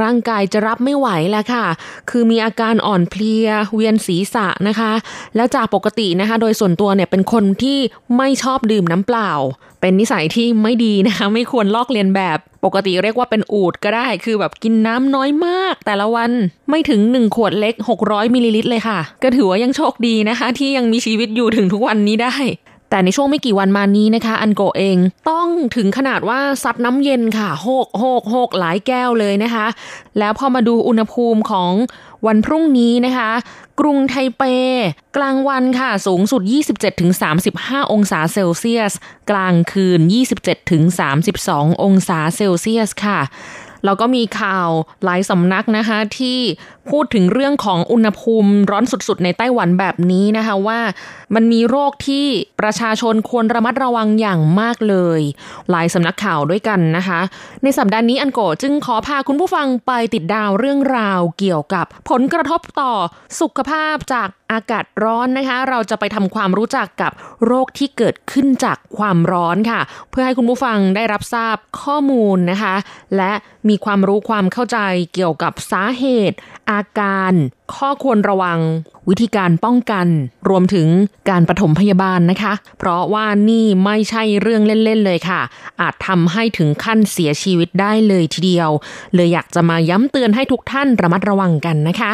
[0.01, 1.65] ร่างกายจะรับไม่ไหวแล้วค่ะ
[2.09, 4.91] คือมีอาการอ่อนเพลีย เวียนศีรษะนะคะ
[5.35, 7.79] แล้วจากปกตินะคะ โดยส่วนตัวเนี่ยเป็นคนที่
[8.17, 9.31] ไม่ชอบดื่มน้ำเปล่า
[9.85, 16.31] เป็นนิสัยที่ไม่ดีนะคะ ไม่ควรลอกเลียนแบบปกติเรียกว่าเป็นอูดก็ได้ คือแบบกินน้ำน้อยมาก แต่ละวัน
[16.69, 22.35] ไม่ถึง 1 ขวดเล็ก 600มิลลิลิตรเลยค่ะ ก็ถือว่ายังโชคดีนะคะ ที่ยังมีชีวิตอยู่ถึงทุกวันนี้ได้
[22.89, 24.97] แต่ในช่วงไม่กี่วันมานี้นะคะ อันโกเอง
[25.29, 29.65] ต้องถึงขนาดว่าซัดน้ำเย็นค่ะโฮกโฮกโฮกหลายแก้วเลยนะคะ
[30.19, 31.71] แล้วพอมาดูอุณหภูมิของ
[32.27, 33.29] วันพรุ่งนี้นะคะ
[33.79, 34.43] กรุงไทเป
[35.17, 36.41] กลางวันค่ะสูงสุด
[37.17, 38.93] 27-35 องศาเซลเซียส
[39.29, 39.99] กลางคืน
[40.71, 43.19] 27-32 องศาเซลเซียสค่ะ
[43.85, 44.69] แล้วก็มีข่าว
[45.03, 46.39] หลายสำนักนะคะที่
[46.89, 50.79] พูดถึงเรื่องของอุณหภูมิร้อนสุดๆ ในไต้หวันแบบนี้นะคะว่า
[51.35, 52.25] มันมีโรคที่
[52.61, 55.21] ประชาชนควรระมัดระวังอย่างมากเลย
[55.71, 57.19] หลายสำนักข่าวด้วยกันนะคะ
[57.63, 62.93] ในสัปดาห์นี้อันโกจึงขอพาคุณผู้ฟังไปติดดาวเรื่องราวเกี่ยวกับผลกระทบต่อ
[63.39, 67.11] สุขภาพจากอากาศร้อนนะคะ เราจะไปทำความรู้จักกับ
[67.45, 72.75] โรคที่เกิดขึ้นจากความร้อนค่ะ เพื่อให้คุณผู้ฟังได้รับทราบข้อมูลนะคะ
[73.17, 73.31] และ
[73.69, 74.79] มีความรู้ความเข้าใจ
[75.13, 76.37] เกี่ยวกับสาเหตุ
[76.71, 77.33] อาการ
[77.75, 78.59] ข้อควรระวัง
[79.09, 80.07] วิธีการป้องกัน
[80.49, 80.87] รวมถึง
[81.29, 85.41] การปฐมพยาบาลนะคะ เพราะว่านี่ไม่ใช่เรื่องเล่นๆเลยค่ะ
[85.81, 88.69] อาจทำให้ถึงขั้นเสียชีวิตได้เลยทีเดียว
[89.15, 92.11] เลยอยากจะมาย้ำเตือนให้ทุกท่านระมัดระวังกันนะคะ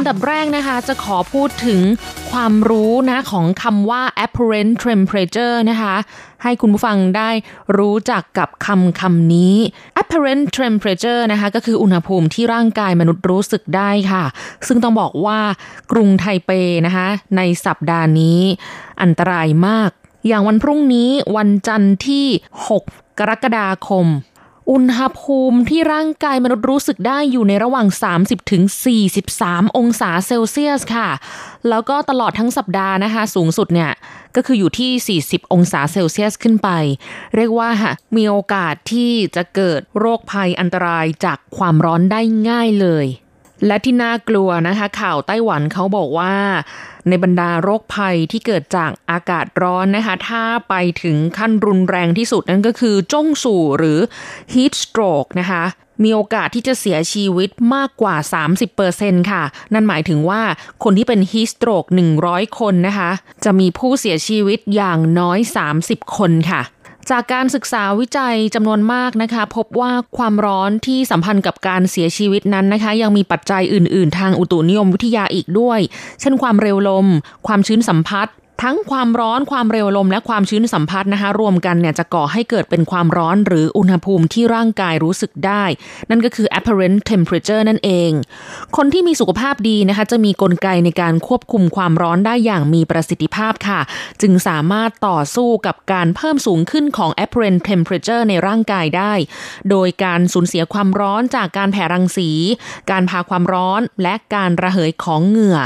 [0.00, 1.80] ำดับแรกนะคะจะขอพูดถึง
[2.30, 5.94] ความรู้นะของคำว่า apparent temperature นะคะ
[6.42, 7.30] ให้คุณผู้ฟังได้
[7.78, 9.54] รู้จักกับคำคำนี้
[10.02, 14.24] apparent temperature นะคะก็คืออุณหภูมิที่ร่างกายมนุษย์รู้สึกได้ค่ะ
[14.66, 15.38] ซึ่งต้องบอกว่า
[15.92, 16.50] กรุงไทเป
[16.86, 18.40] นะคะในสัปดาห์นี้
[19.02, 19.90] อันตรายมาก
[20.28, 22.26] อย่างวันพรุ่งนี้วันจันทร์ที่
[22.78, 22.82] 6
[23.18, 24.06] กรกฎาคม
[24.70, 27.88] อุณหภูมิที่ร่างกายมนุษย์รู้สึกได้อยู่ในระหว่าง
[28.20, 28.62] 30ถึง
[29.20, 31.08] 43 องศาเซลเซียสค่ะ
[31.68, 33.92] แล้วก็ตลอดทั้งสัปดาห์นะคะ สูงสุดเนี่ย
[34.36, 36.68] ก็คืออยู่ที่ 40 องศาเซลเซียสขึ้นไป
[37.36, 37.70] เรียกว่า
[38.16, 43.06] มีโอกาสที่จะเกิดโรคภัยอันตรายจากความร้อนได้ง่ายเลย
[43.66, 46.34] และที่น่ากลัวนะคะ ข่าวไต้หวันเขาบอกว่า
[47.08, 53.98] ในบรรดาโรคภัยที่เกิดจากอากาศร้อนนะคะ ถ้าไปถึงขั้นรุนแรงที่สุดนั่นก็คือจ้งสู่หรือ
[54.52, 55.64] heat stroke นะคะ
[56.04, 58.16] มีโอกาสที่จะเสียชีวิตมากกว่า
[58.72, 59.42] 30%ค่ะ
[59.72, 60.42] นั่นหมายถึงว่า
[60.84, 61.88] คนที่เป็น heat stroke
[62.22, 63.10] 100 คนนะคะ
[63.44, 65.38] จะมีผู้เสียชีวิตอย่างน้อย
[65.76, 66.62] 30 คนค่ะ
[67.10, 75.80] จากการศึกษาวิจัยจำนวนมากนะคะ พบว่าความร้อนที่สัมพันธ์กับการเสียชีวิตนั้นนะคะ ยังมีปัจจัยอื่น ๆ ทางอุตุนิยมวิทยาอีกด้วย
[76.20, 77.06] เช่นความเร็วลม
[77.46, 78.30] ความชื้นสัมพัทธ
[78.62, 85.64] ทั้งความร้อนความเร็วลมและความชื้นสัมผัสนะคะรวมกันเนี่ยจะก่อให้เกิดเป็นความร้อนหรืออุณหภูมิที่ร่างกายรู้สึกได้
[86.10, 88.10] นั่นก็คือ apparent temperature นั่นเอง
[88.76, 93.80] คนที่มีสุขภาพดีนะคะจะมีกลไกในการควบคุมความร้อนได้อย่างมีประสิทธิภาพค่ะ
[94.22, 99.12] จึงสามารถต่อสู้กับการเพิ่มสูงขึ้นของ apparent temperature ในร่างกายได้
[99.70, 102.30] โดยการสูญเสียความร้อนจากการแผ่รังสี
[102.90, 105.60] การพาความร้อนและการระเหยของเหงื่อ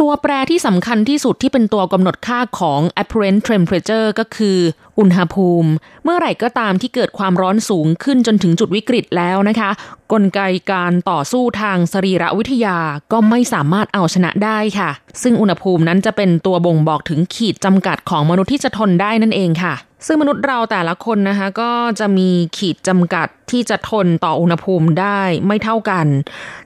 [0.00, 4.58] ตัวแปรที่สำคัญที่สุดที่เป็นตัวกำหนดค่าของ apparent temperature ก็คือ
[4.98, 5.70] อุณหภูมิ
[6.04, 9.70] เมื่อไหร่ก็ตามที่เกิดความร้อนสูงขึ้นจนถึงจุดวิกฤตแล้วนะคะ
[10.12, 10.40] กลไก
[10.72, 12.78] การต่อสู้ทางสรีรวิทยา
[13.12, 14.90] ก็ไม่สามารถเอาชนะได้ค่ะ
[15.22, 19.74] ซึ่งอุณหภูมินั้นจะเป็นตัวบ่งบอกถึงขีดจำกัดของมนุษย์ที่จะทนได้นั่นเองค่ะ
[20.06, 26.06] ซึ่งมนุษย์เราแต่ละคนนะคะก็จะมีขีดจำกัดที่จะทนต่ออุณหภูมิได้ไม่เท่ากัน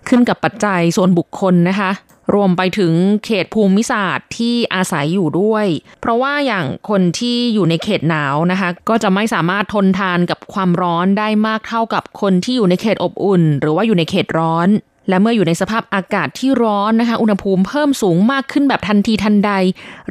[0.09, 1.91] ขึ้นกับปัจจัยส่วนบุคคลนะคะ
[2.35, 2.93] รวมไปถึง
[3.25, 5.67] เขตภูมิศาสตร์ที่อาศัยอยู่ด้วย
[6.01, 14.69] เพราะว่าอย่างคนที่อยู่ในเขตหนาวนะคะ ก็จะไม่สามารถทนทานกับความร้อนได้มากเท่ากับคนที่อยู่ในเขตอบอุ่น หรือว่าอยู่ในเขตร้อน
[15.09, 19.51] และเมื่ออยู่ในสภาพอากาศที่ร้อนนะคะ อุณหภูมิเพิ่มสูงมากขึ้นแบบทันทีทันใด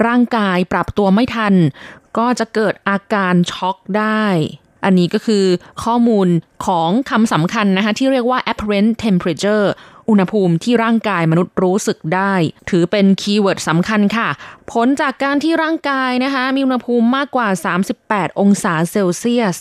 [0.05, 1.53] ร่างกายปรับตัวไม่ทัน
[2.19, 4.25] ก็จะเกิดอาการช็อกได้
[4.86, 5.45] อันนี้ก็คือ
[5.84, 6.27] ข้อมูล
[6.65, 9.67] ของคำสำคัญนะคะที่เรียกว่า apparent temperature
[10.10, 12.34] อุณหภูมิที่ร่างกายมนุษย์รู้สึกได้
[12.69, 14.29] ถือเป็น keyword สำคัญค่ะ
[14.71, 17.47] ผลจากการที่ร่างกายนะคะมีอุณหภูมิมากกว่า
[17.93, 19.55] 38 องศาเซลเซียส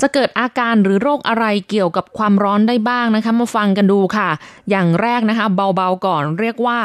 [0.00, 4.28] จะเกิดอาการหรือโรคอะไรเกี่ยวกับความร้อนได้บ้างนะคะ มาฟังกันดูค่ะ
[4.70, 6.80] อย่างแรกนะคะ เบาๆก่อนเรียกว่า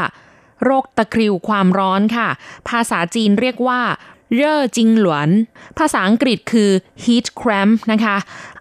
[0.66, 2.28] โรคตะคริวความร้อนค่ะ
[2.70, 3.80] ภาษาจีนเรียกว่า
[4.36, 5.30] 热痉挛
[5.78, 6.70] ภาษาอังกฤษคือ
[7.04, 8.16] heat cramp นะคะ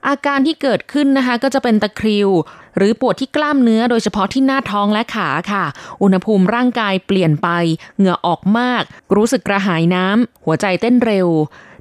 [0.09, 2.29] อาการที่เกิดขึ้นนะคะก็จะเป็นตะคริว
[2.77, 5.65] หรือปวดที่กล้ามเนื้อโดยเฉพาะที่หน้าท้องและขาค่ะ
[6.03, 7.49] อุณหภูมิร่างกายเปลี่ยนไป
[7.97, 8.83] เหงื่อออกมาก
[9.17, 11.29] รู้สึกกระหายน้ำ หัวใจเต้นเร็ว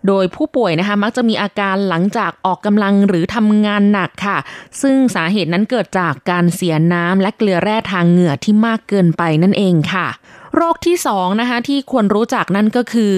[0.07, 4.37] โดยผู้ป่วยนะคะมักจะมีอาการหลังจากออกกำลังหรือทำงานหนักค่ะ
[4.81, 10.07] ซึ่งสาเหตุนั้นเกิดจากการเสียน้ำและเกลือแร่ทางเหงื่อที่มากเกินไปนั่นเองค่ะ
[10.55, 13.13] โรคที่สองนะคะที่ควรรู้จักนั่นก็คือ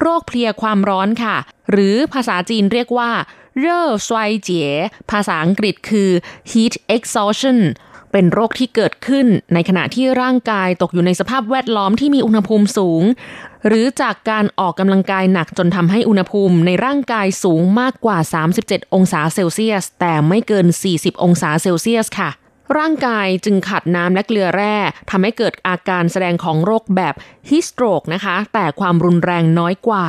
[0.00, 1.36] โรคเพลียความร้อนค่ะ
[1.70, 3.10] หรือภาษาจีนเรียกว่า
[3.58, 4.70] เร่อซวยเจี๋ย
[5.10, 6.10] ภาษาอังกฤษคือ
[6.50, 7.58] heat exhaustion
[8.12, 13.02] เป็นโรคที่เกิดขึ้นในขณะที่ร่างกายตกอยู่ในสภาพแวดล้อมที่มีอุณหภูมิสูง
[13.68, 18.18] หรือจากการออกกำลังกายหนักจนทำให้อุณหภูมิในร่างกายสูงมากกว่า
[18.56, 22.30] 37 องศาเซลเซียส แต่ไม่เกิน 40 องศาเซลเซียสค่ะ
[22.78, 24.76] ร่างกายจึงขาดน้ำและเกลือแร่
[25.10, 27.14] ทำให้เกิดอาการแสดงของโรคแบบ
[27.50, 30.06] ฮิสโตรกนะคะ แต่ความรุนแรงน้อยกว่า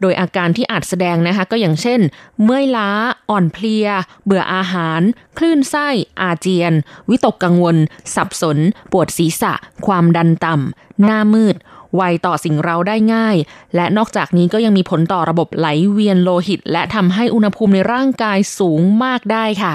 [0.00, 2.00] โดยอาการที่อาจแสดงนะคะ ก็อย่างเช่น
[2.42, 2.90] เมื่อยล้า
[3.30, 3.88] อ่อนเพลีย
[4.24, 5.00] เบื่ออาหาร
[5.38, 5.88] คลื่นไส้
[6.20, 6.72] อาเจียน
[7.10, 7.76] วิตกกังวล
[8.14, 8.58] สับสน
[8.92, 9.52] ปวดศีรษะ
[9.86, 11.56] ความดันต่ำ หน้ามืด
[11.96, 13.36] ไวต่อสิ่งเราได้ง่าย
[13.74, 19.72] และนอกจากนี้ก็ยังมีผลต่อระบบไหลเวียนโลหิต และทำให้อุณหภูมิในร่างกายสูงมากได้ค่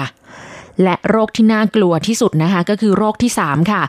[0.82, 3.82] และโรคที่น่ากลัวที่สุดนะคะก็คือโรคที่ 3 ค่ะ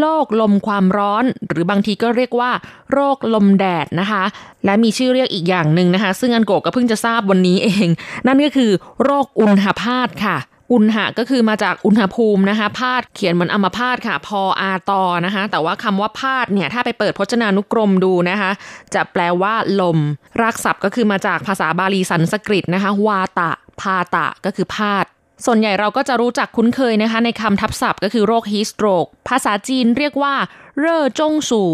[0.00, 2.50] โรคลมความร้อนหรือบางทีก็เรียกว่า
[2.92, 4.22] โรคลมแดดนะคะ
[4.64, 7.88] และมีชื่อเรียกอีกอย่างหนึ่งนะคะ ซึ่งอันโกก็เพิ่งจะทราบวันนี้เอง
[8.26, 8.70] นั่นก็คือ
[9.04, 10.36] โรคอุณหภาตค่ะ
[10.72, 18.50] อุณหะก็คือมาจากอุณหภูมินะคะพาดเขียนเหมือนอมพาตค่ะ พออาตอนะคะ แต่ว่าคำว่าพาดเนี่ยถ้าไปเปิดพจนานุกรมดูนะคะ
[18.94, 19.98] จะแปลว่าลม
[20.40, 25.06] รากศัพท์ก็คือมาจากภาษาบาลีสันสกฤตนะคะ วาตะพาตะก็คือพาด
[25.46, 30.34] ส่วนใหญ่เราก็จะรู้จักคุ้นเคยนะคะ ในคำทับศัพท์ก็คือโรคฮีสโตรก ภาษาจีนเรียกว่า
[30.78, 31.70] เร่อจงสู่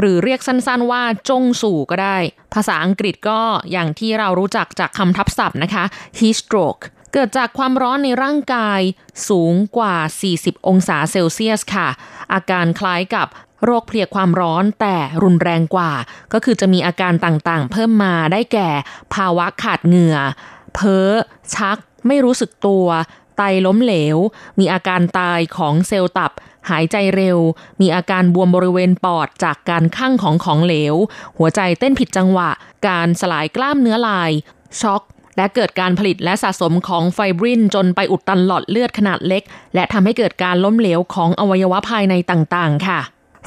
[0.00, 2.16] หรือเรียกสั้นๆว่าจงสู่ก็ได้
[2.54, 3.40] ภาษาอังกฤษก็
[3.72, 5.84] อย่างที่เรารู้จักจากคำทับศัพท์นะคะ
[6.18, 8.80] heat stroke เกิดจากความร้อนในร่างกาย
[9.28, 9.96] สูงกว่า
[10.32, 11.88] 40 องศาเซลเซียสค่ะ
[12.32, 13.26] อาการคล้ายกับ
[13.64, 15.92] โรคเพลียความร้อนแต่รุนแรงกว่า
[16.32, 18.70] ก็คือจะมีอาการต่างๆ เพิ่มมาได้แก่
[19.14, 20.18] ภาวะขาดเหงื่อ
[20.74, 21.08] เพ้อ
[21.54, 22.86] ชัก ไม่รู้สึกตัว
[23.36, 24.16] ไตล้มเหลว
[24.58, 26.32] มีอาการตายของเซลล์ตับ
[26.70, 27.38] หายใจเร็ว
[27.80, 30.94] มีอาการบวมบริเวณปอดจากการคั่งของของเหลว
[31.38, 32.50] หัวใจเต้นผิดจังหวะ
[32.88, 34.30] การสลายกล้ามเนื้อลาย
[34.80, 35.02] ช็อก
[35.36, 39.42] และเกิดการผลิตและสะสมของไฟบรินจนไปอุดตันหลอดเลือดขนาดเล็ก
[39.74, 43.00] และทำให้เกิดการล้มเหลวของอวัยวะภายในต่างๆ ค่ะ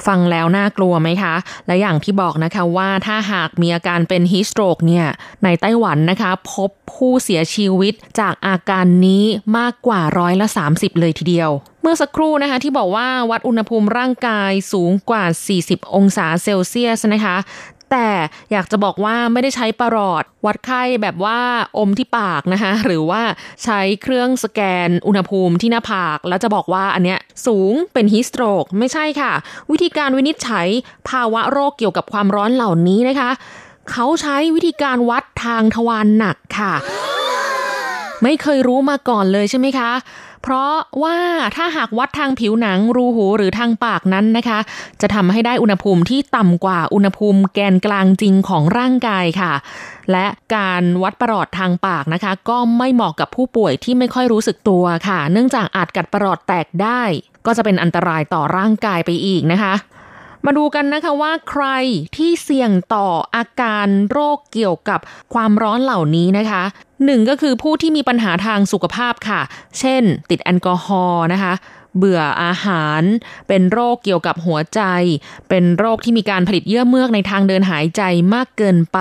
[0.06, 1.34] ฟังแล้วน่ากลัวไหมคะ
[1.66, 5.06] และอย่างที่บอกนะคะว่าถ้าหากมีอาการเป็นฮิสโตรกเนี่ย
[5.44, 9.24] ในไต้หวันนะคะ พบผู้เสียชีวิตจากอาการนี้
[9.58, 11.50] มากกว่าร้อยละ 30 เลยทีเดียว
[11.82, 15.24] เมื่อสักครู่นะคะที่บอกว่าวัดอุณหภูมิร่างกายสูงกว่า
[15.60, 17.36] 40 องศาเซลเซียสนะคะ
[17.90, 18.08] แต่
[18.52, 21.38] อยากจะบอกว่าไม่ได้ใช้ประหลอด วัดไข้แบบว่า
[21.78, 23.22] อมที่ปากนะคะ หรือว่า
[23.64, 29.32] ใช้เครื่องสแกนอุณหภูมิที่หน้าผาก แล้วจะบอกว่าอันเนี้ยสูงเป็นฮิสโตรกไม่ใช่ค่ะ
[29.70, 30.68] วิธีการวินิจฉัย
[31.08, 33.30] ภาวะโรคเกี่ยวกับความร้อนเหล่านี้นะคะ
[33.90, 36.74] เขาใช้วิธีการวัดทางทวารหนักค่ะ
[38.22, 39.90] ไม่เคยรู้มาก่อนเลยใช่ไหมคะ
[40.46, 41.18] เพราะว่า
[41.56, 44.58] ถ้าหากวัดทางผิวหนังรูหูหรือทางปากนั้นนะคะ
[45.00, 49.52] จะทำให้ได้อุณหภูมิที่ต่ำกว่าอุณหภูมิแกนกลางจริงของร่างกายค่ะ
[50.12, 57.02] และการวัดประหลอดทางปากนะคะ ก็ไม่เหมาะกับผู้ป่วยที่ไม่ค่อยรู้สึกตัวค่ะ เนื่องจากอาจกัดประหลอดแตกได้
[57.46, 59.74] ก็จะเป็นอันตรายต่อร่างกายไปอีกนะคะ
[60.46, 61.66] มาดูกันนะคะว่าใคร
[62.16, 65.00] ที่เสี่ยงต่ออาการโรคเกี่ยวกับ
[65.34, 66.62] ความร้อนเหล่านี้นะคะ
[67.04, 69.40] หนึ่งก็คือผู้ที่มีปัญหาทางสุขภาพค่ะ
[69.78, 71.54] เช่น ติดแอลกอฮอล์นะคะ
[71.98, 73.02] เบื่ออาหาร
[73.48, 74.80] เป็นโรคเกี่ยวกับหัวใจ
[75.48, 78.02] เป็นโรคที่มีการผลิตเยื่อเมือกในทางเดินหายใจ
[78.34, 78.98] มากเกินไป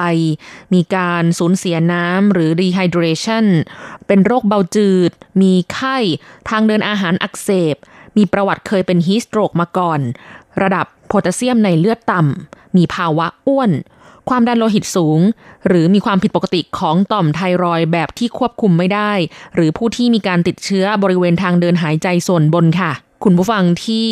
[0.74, 3.46] มีการสูญเสียน้ำหรือ dehydration
[4.08, 5.98] เป็นโรคเบาจืด มีไข้
[6.50, 7.76] ทางเดินอาหารอักเสบ
[8.18, 10.00] มีประวัติเคยเป็นฮีสโตรกมาก่อน
[10.62, 13.72] ระดับ พแทสเซียมในเลือดต่ำ มีภาวะอ้วน
[14.30, 15.20] ความดันโลหิตสูง
[15.68, 19.12] หรือมีความผิดปกติของต่อมไทรอยด์แบบที่ควบคุมไม่ได้
[19.56, 22.92] หรือผู้ที่มีการติดเชื้อบริเวณทางเดินหายใจส่วนบนค่ะ
[23.24, 24.08] คุณผู้ฟังที่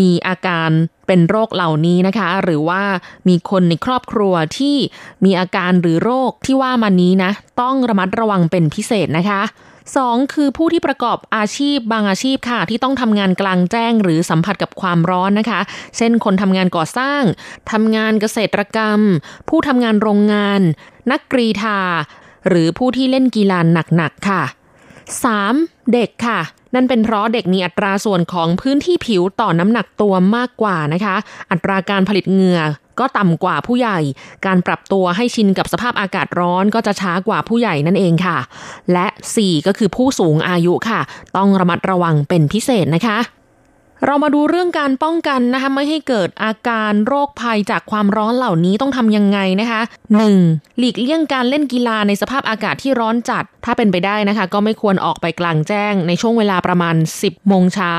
[0.00, 0.70] มีอาการ
[1.06, 2.82] เป็นโรคเหล่านี้นะคะ หรือว่า
[3.28, 4.76] มีคนในครอบครัวที่
[5.24, 9.40] มีอาการหรือโรคที่ว่ามานี้นะ ต้องระมัดระวังเป็นพิเศษนะคะ
[9.96, 15.60] สองคือผู้ที่ประกอบอาชีพบางอาชีพค่ะ ที่ต้องทำงานกลางแจ้งหรือสัมผัสกับความร้อนนะคะ
[15.96, 17.22] เช่นคนทำงานก่อสร้าง
[17.72, 19.00] ทำงานเกษตรกรรม
[19.48, 20.60] ผู้ทำงานโรงงาน
[21.10, 21.80] นักกรีฑา
[22.48, 24.42] หรือผู้ที่เล่นกีฬาหนักๆค่ะ
[25.16, 25.92] 3.
[25.92, 26.40] เด็กค่ะ
[26.74, 31.16] นั่นเป็นเพราะเด็กมีอัตราส่วนของพื้นที่ผิวต่อน้ำหนักตัวมากกว่านะคะ
[31.50, 32.60] อัตราการผลิตเหงื่อ
[33.00, 33.98] ก็ต่ำกว่าผู้ใหญ่
[34.46, 38.38] การปรับตัวให้ชินกับสภาพอากาศร้อนก็จะช้ากว่าผู้ใหญ่นั่นเองค่ะ
[38.92, 39.06] และ
[39.38, 41.00] 4 ก็คือผู้สูงอายุค่ะ
[41.36, 43.18] ต้องระมัดระวังเป็นพิเศษนะคะ
[44.06, 49.80] เรามาดูเรื่องการป้องกันนะคะไม่ให้เกิดอาการโรคภัยจากความร้อนเหล่านี้ต้องทำยังไงนะคะ
[50.30, 50.78] 1.
[50.78, 57.94] หลีกเลี่ยงการเล่นกีฬาในสภาพอากาศที่ร้อนจัด ถ้าเป็นไปได้นะคะ ก็ไม่ควรออกไปกลางแจ้งในช่วงเวลาประมาณ 10 โมงเช้า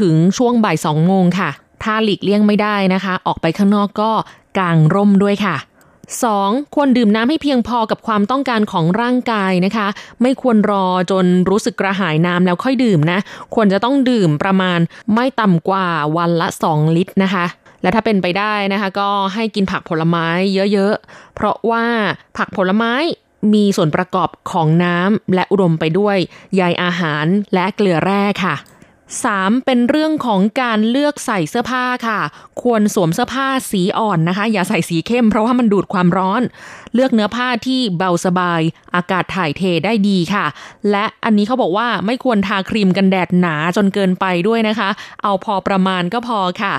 [0.00, 1.50] ถึงช่วงบ่าย 2 โมงค่ะ
[1.82, 4.10] ถ้าหลีกเลี่ยงไม่ได้นะคะ ออกไปข้างนอกก็
[4.58, 5.56] กางร่มด้วยค่ะ
[6.14, 6.74] 2.
[6.74, 9.88] ควรดื่มน้ำให้เพียงพอกับความต้องการของร่างกายนะคะ
[10.22, 13.18] ไม่ควรรอจนรู้สึกกระหายน้ำแล้วค่อยดื่มนะ
[13.54, 14.78] ควรจะต้องดื่มประมาณ
[15.14, 17.46] ไม่ต่ำกว่าวันละ 2 ลิตรนะคะ
[17.82, 20.26] และถ้าเป็นไปได้นะคะ ก็ให้กินผักผลไม้
[20.72, 21.84] เยอะๆ เพราะว่า
[22.36, 22.94] ผักผลไม้
[23.54, 26.16] มีส่วนประกอบของน้ำและอุดมไปด้วย
[26.56, 28.54] ใยอาหารและเกลือแร่ค่ะ
[29.18, 29.64] 3.
[29.66, 32.20] เป็นเรื่องของการเลือกใส่เสื้อผ้าค่ะ
[32.62, 36.42] ควรสวมเสื้อผ้าสีอ่อนนะคะ อย่าใส่สีเข้มเพราะว่ามันดูดความร้อน
[36.94, 38.60] เลือกเนื้อผ้าที่เบาสบาย
[38.94, 40.46] อากาศถ่ายเทได้ดีค่ะ
[40.90, 44.90] และอันนี้เขาบอกว่าไม่ควรทาครีมกันแดดหนาจนเกินไปด้วยนะคะ
[45.22, 46.74] เอาพอประมาณก็พอค่ะ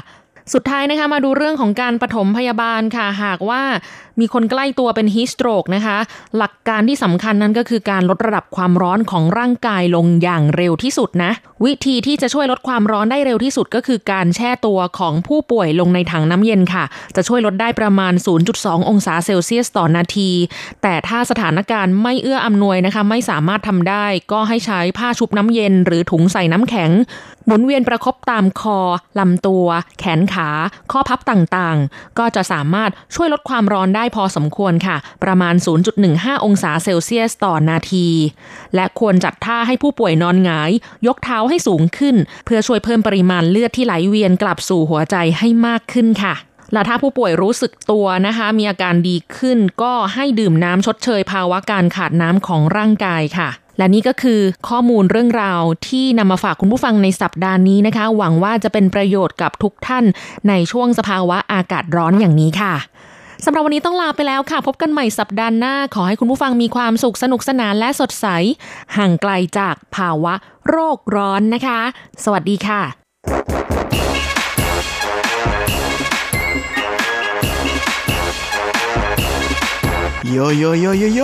[0.53, 3.61] สุดท้ายนะคะมาดูเรื่องของการปฐมพยาบาลค่ะ หากว่า
[4.19, 5.97] มีคนใกล้ตัวเป็นฮีสโตรกนะคะ
[6.37, 11.31] หลักการที่สำคัญนั้นก็คือการลดระดับความร้อนของร่างกายลงอย่างเร็วที่สุดนะ
[11.65, 16.83] วิธีที่จะช่วยลดความร้อนได้เร็วที่สุดก็คือการแช่ตัวของผู้ป่วยลงในถังน้ำเย็นค่ะ
[17.15, 18.13] จะช่วยลดได้ประมาณ
[18.51, 20.31] 0.2 องศาเซลเซียสต่อนาที
[20.81, 26.91] แต่ถ้าสถานการณ์ไม่เอื้ออำนวยนะคะ ไม่สามารถทำได้ ก็ให้ใช้ผ้าชุบน้ำเย็น หรือถุงใส่น้ำแข็ง
[27.45, 28.79] หมุนเวียนประคบตามคอ
[29.19, 29.67] ลำตัว
[29.99, 30.49] แขนขา
[30.91, 35.55] ข้อพับต่างๆ ก็จะสามารถช่วยลดความร้อนได้พอสมควรค่ะ ประมาณ
[35.99, 38.07] 0.15 องศาเซลเซียสต่อนาที
[38.75, 40.71] และควรจัดท่าให้ผู้ป่วยนอนหงาย
[41.07, 46.35] ยกเท้าให้สูงขึ้น เพื่อช่วยเพิ่มปริมาณเลือดที่ไหลเวียนกลับสู่หัวใจให้มากขึ้นค่ะ
[46.73, 60.05] และถ้าผู้ป่วยรู้สึกตัวนะคะ มีอาการดีขึ้นก็ให้ดื่มน้ำชดเชยภาวะการขาดน้ำของร่างกายค่ะ และนี่ก็คือข้อมูลเรื่องราวที่นำมาฝากคุณผู้ฟังในสัปดาห์นี้นะคะ หวังว่าจะเป็นประโยชน์กับทุกท่าน
[60.49, 62.73] ในช่วงสภาวะอากาศร้อนอย่างนี้ค่ะ
[63.45, 68.27] สำหรับวันนี้ต้องลาไปแล้วค่ะ พบกันใหม่สัปดาห์หน้า ขอให้คุณผู้ฟังมีความสุขสนุกสนานและสดใส
[68.97, 70.33] ห่างไกลจากภาวะ
[70.69, 71.79] โรคร้อนนะคะ
[72.23, 72.81] สวัสดีค่ะ
[80.31, 81.21] โยโยโยโยโย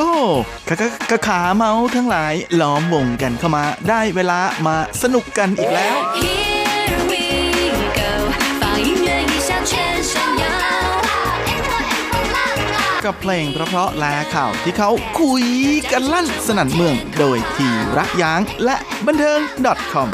[0.69, 5.97] กะกะกะขาเมาทั้งหลายล้อมวงกันเข้ามา ได้เวลามาสนุกกันอีกแล้ว
[13.07, 14.89] กับเพลงเพราะๆและข่าวที่เขา
[15.19, 15.45] คุย
[15.91, 17.67] กันลั่นสนั่นเมือง โดยที
[17.97, 19.39] รักยางและบันเทิง
[19.93, 20.07] .com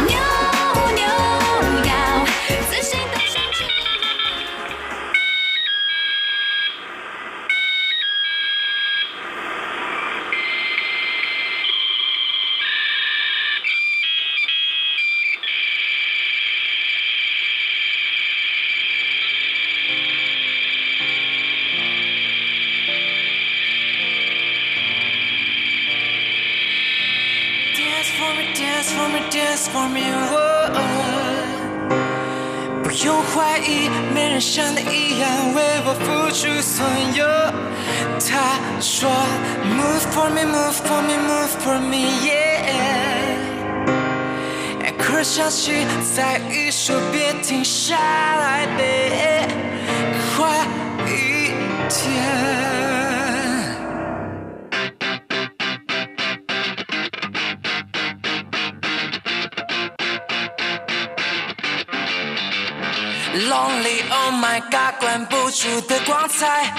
[66.38, 66.74] 彩。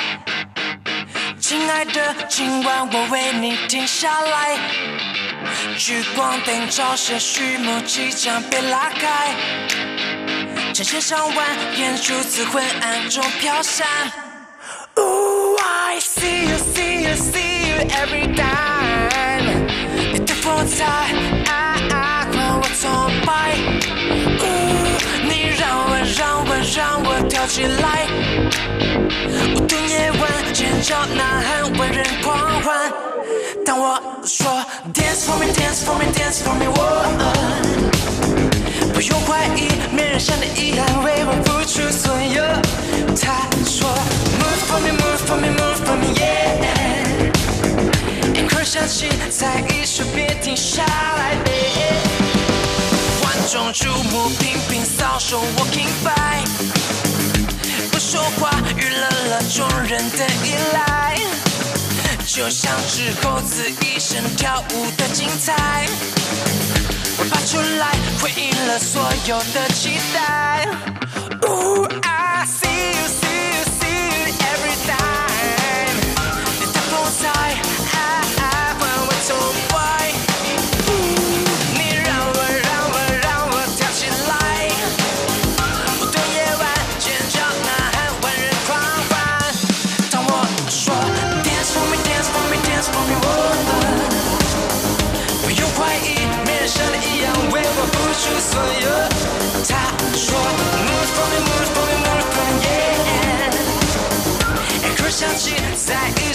[1.41, 4.59] 亲爱的，今晚我为你停下来。
[5.79, 9.35] 聚光灯照射序幕即将被拉开，
[10.73, 13.87] 成千上万眼珠子昏暗中飘散。
[14.97, 19.14] Ooh, I see you, see you, see you every time。
[27.45, 28.09] 跳起来。
[29.55, 30.23] 无度夜晚，
[30.55, 32.91] 尖叫呐喊，万人狂欢。
[33.67, 36.79] 当我说 Dance for me, dance for me, dance for me，我
[38.95, 42.43] 不用怀疑，没人像你一样为我付出所有。
[43.21, 43.91] 他说
[44.41, 46.65] Move for me, move for me, move for me, yeah。
[48.35, 52.09] 一块响起，再一说别停下来，babe。
[53.23, 56.43] 万众瞩目，频频扫手，Walking by，
[58.15, 61.19] 说话，娱乐了众人的依赖。
[62.25, 65.85] 就像只猴子一身跳舞的精彩，
[67.19, 70.69] 我爬出来回应了所有的期待。
[71.43, 73.04] Ooh, I see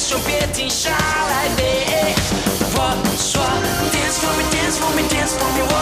[0.09, 2.17] 一说别停下来，babe。
[2.73, 2.77] 我
[3.15, 3.45] 说
[3.93, 5.73] Dance for me, dance for me, dance for me，我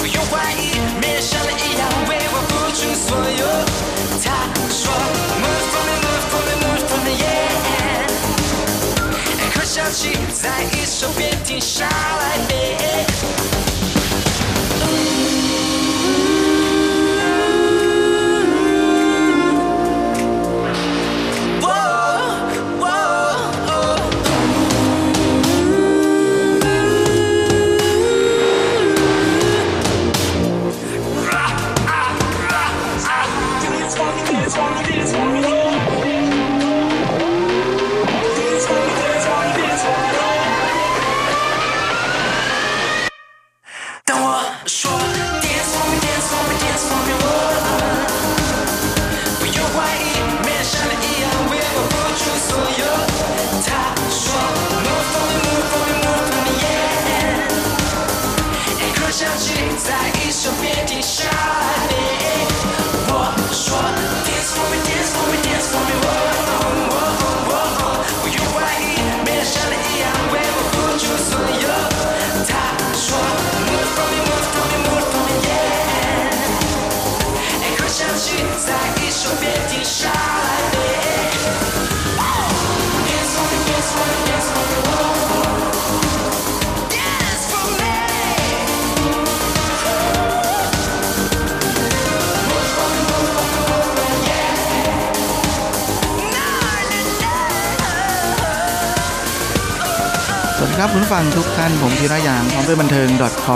[0.00, 3.46] 不用怀疑，没人像你一样为我付出所有。
[4.24, 4.26] 他
[4.68, 4.90] 说
[5.38, 8.10] Move for me, move for me, move for me, yeah。
[9.36, 12.56] 一刻响起，再一说别停下来别。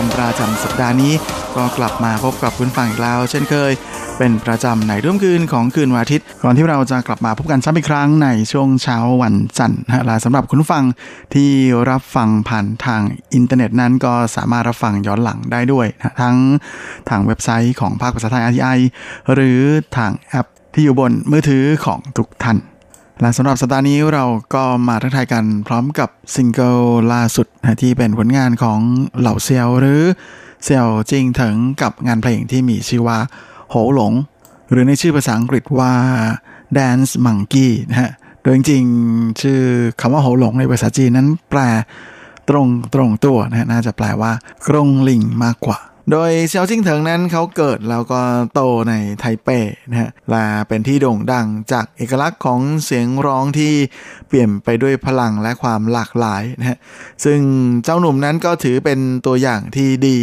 [0.02, 1.12] ทิง .com ประจำสัปดาห์นี้
[1.56, 3.72] ก็กลับมาพบกับคุณฟังอีกแล้ว เช่นเคย
[4.18, 10.84] เป็นประจำในร่วมคืนของคืนวันอาทิตย์ ก่อนที่เราจะกลับมาพบกันซ้ำอีกครั้งในช่วงเช้าวันจันทร์นะฮะและสำหรับคุณฟัง
[11.34, 11.50] ที่
[11.90, 13.02] รับฟังผ่านทาง
[13.34, 16.36] อินเทอร์เน็ตนั้นก็สามารถรับฟังย้อนหลังได้ด้วยนะทั้ง
[17.08, 18.78] ทางเว็บไซต์ของภาคภาษาไทย RTI
[19.32, 19.60] หรือ
[19.96, 22.58] ทางแอปที่อยู่บนมือถือของทุกท่าน
[23.22, 26.78] และสำหรับสัปดาห์นี้เราก็มาทักทายกันพร้อมกับซิงเกิล
[27.12, 28.80] ล่าสุดนะที่เป็นผลงานของ
[29.18, 30.02] เหล่าเซียวหรือ
[30.64, 33.18] เซียวจิ้งเถิงกับงานเพลงที่มีชื่อว่า
[33.70, 34.12] 猴籠
[34.70, 35.92] หรือในชื่อภาษาอังกฤษว่า
[36.78, 38.10] Dance Monkey นะฮะ
[38.42, 39.60] โดยจริงๆชื่อ
[40.00, 41.60] คำว่า猴籠ในภาษาจีนนั้นแปล
[42.48, 44.32] ตรงตรงตัวนะฮะน่าจะแปลว่า
[44.66, 45.78] กรงลิงมากกว่า
[46.10, 48.20] โดยเซียวจิ้งเถิงนั้นเขาเกิดแล้วก็
[48.54, 49.48] โตในไทเป
[49.90, 53.72] นะฮะและเป็นที่โด่งดังจากเอกลักษณ์ของเสียงร้องที่
[54.28, 56.78] เปลี่ยนไปด้วยพลังและความหลากหลายนะฮะ
[57.24, 57.40] ซึ่ง
[57.84, 60.18] เจ้าหนุ่มนั้นก็ถือเป็นตัวอย่างที่ดี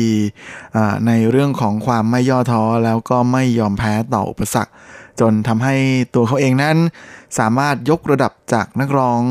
[1.08, 4.72] ในเรื่องของความไม่ย่อท้อแล้วก็ไม่ยอมแพ้ต่ออุปสรรค
[5.20, 5.76] จนทำให้
[6.16, 6.78] ตัวเขาเองนั้น
[7.40, 9.22] สามารถยกระดับจากนักร้อง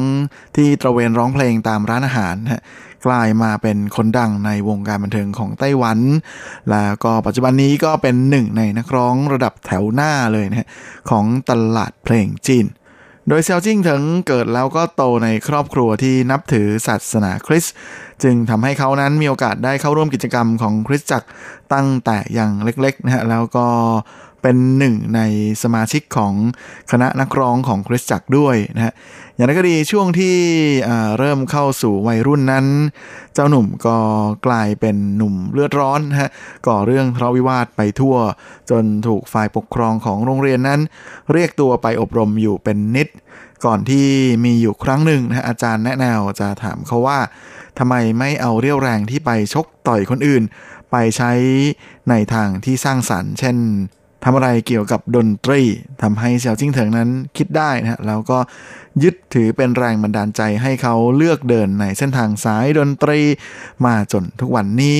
[0.56, 2.62] ที่ตระเวนร้องเพลงตามร้านอาหารนะฮะ
[3.06, 5.98] กลายมาเป็นคนดังในวงการบันเทิงของไต้หวัน
[6.70, 10.68] แล้วก็ปัจจุบันนี้ก็เป็นหนึ่งในนักร้องระดับแถวหน้าเลยนะฮะ
[11.10, 12.66] ของตลาดเพลงจีน
[13.28, 17.74] โดยเซียวจิ้งเถิงเกิดแล้วก็โตในครอบครัวที่นับถือศาสนาคริสต์
[18.22, 21.28] จึงทำให้เขานั้นมีโอกาสได้เข้าร่วมกิจกรรมของคริสตจักร
[21.72, 23.66] ตั้งแต่อย่างเล็กๆนะฮะแล้วก็
[24.42, 25.20] เป็นหนึ่งใน
[25.62, 26.34] สมาชิกของ
[26.90, 28.92] คณะนักร้องของคริสตจักรด้วยนะฮะ
[29.38, 30.36] อย่างไรก็ดีช่วงที่
[31.18, 32.66] เริ่มเข้าสู่วัยรุ่นนั้น
[33.34, 33.96] เจ้าหนุ่มก็
[34.46, 36.30] กลายเป็นหนุ่มเลือดร้อนฮะ
[36.66, 38.16] ก่อเรื่องทะเลาะวิวาทไปทั่ว
[38.70, 40.80] จนถูกฝ่ายปกครองของโรงเรียนนั้น
[41.32, 43.08] เรียกตัวไปอบรมอยู่เป็นนิด
[43.64, 44.06] ก่อนที่
[44.44, 47.18] มีอยู่ครั้งหนึ่งนะฮะอาจารย์แนะแนวจะถามเขาว่า
[47.78, 50.42] ทำไมไม่เอาเรี่ยวแรงที่ไปชกต่อยคนอื่น
[50.90, 51.32] ไปใช้
[52.10, 53.56] ในทางที่สร้างสรรค์ เช่น
[54.24, 55.60] ทำอะไรเกี่ยวกับดนตรี
[56.02, 58.38] ทำให้เซียวจิ้งเถิงนั้นคิดได้นะฮะแล้วก็
[59.02, 63.20] ยึดถือเป็นแรงบันดาลใจให้เขาเลือกเดินในเส้นทางสายดนตรี
[63.84, 64.98] มาจนทุกวันนี้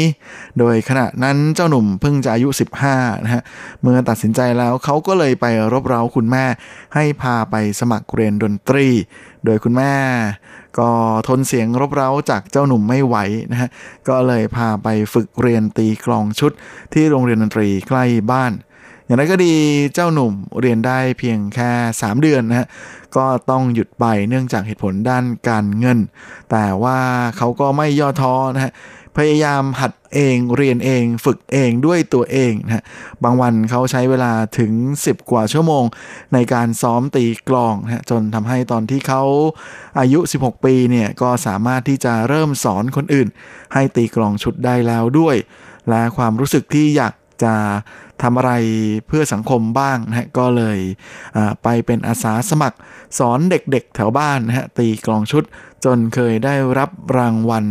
[0.59, 2.49] โดยขณะนั้นเจ้าหนุ่มเพิ่งจะอายุ
[2.87, 3.43] 15นะฮะ
[3.83, 6.45] เมื่อตัดสินใจแล้วเขาก็เลยไปรบเร้าคุณแม่
[6.95, 8.87] ให้พาไปสมัครเรียนดนตรี
[9.45, 9.93] โดยคุณแม่
[10.79, 10.91] ก็
[11.29, 13.16] ทนเสียงรบเร้าจากเจ้าหนุ่มไม่ไหว
[13.53, 13.69] นะฮะ
[14.09, 16.53] ก็เลยพาไปฝึกเรียนตีกลองชุด
[16.93, 18.53] ที่โรงเรียนดนตรีใกล้บ้าน
[19.09, 19.55] อย่างไรก็ดี
[19.95, 22.67] เจ้าหนุ่มเรียนได้เพียงแค่ 3 เดือนนะฮะ
[23.17, 25.99] ก็ต้องหยุดไปเนื่องจากเหตุผลด้านการเงิน
[26.51, 26.99] แต่ว่า
[27.37, 28.73] เขาก็ไม่ย่อท้อนะฮะ
[29.17, 32.83] พยายามหัดเองเรียนเองฝึกเองด้วยตัวเองนะฮะ
[33.23, 35.85] บางวันเขาใช้เวลาถึง 10 กว่าชั่วโมง
[36.35, 39.23] ในการซ้อมตีกลองนะฮะจนทำให้ตอนที่เขา
[40.01, 43.29] อายุ 16 ปีเนี่ยก็สามารถที่จะเริ่มสอนคนอื่น
[43.75, 45.37] ให้ตีกลองชุดได้แล้วด้วย
[45.89, 47.55] และความรู้สึกที่อยากจะ
[48.23, 48.53] ทำอะไร
[49.07, 50.79] เพื่อสังคมบ้างนะฮะก็เลย
[51.62, 52.79] ไปเป็นอาสาสมัคร
[53.19, 55.45] สอนเด็กๆแถวบ้านนะฮะตีกลองชุด
[55.85, 57.64] จนเคยได้รับรางวัล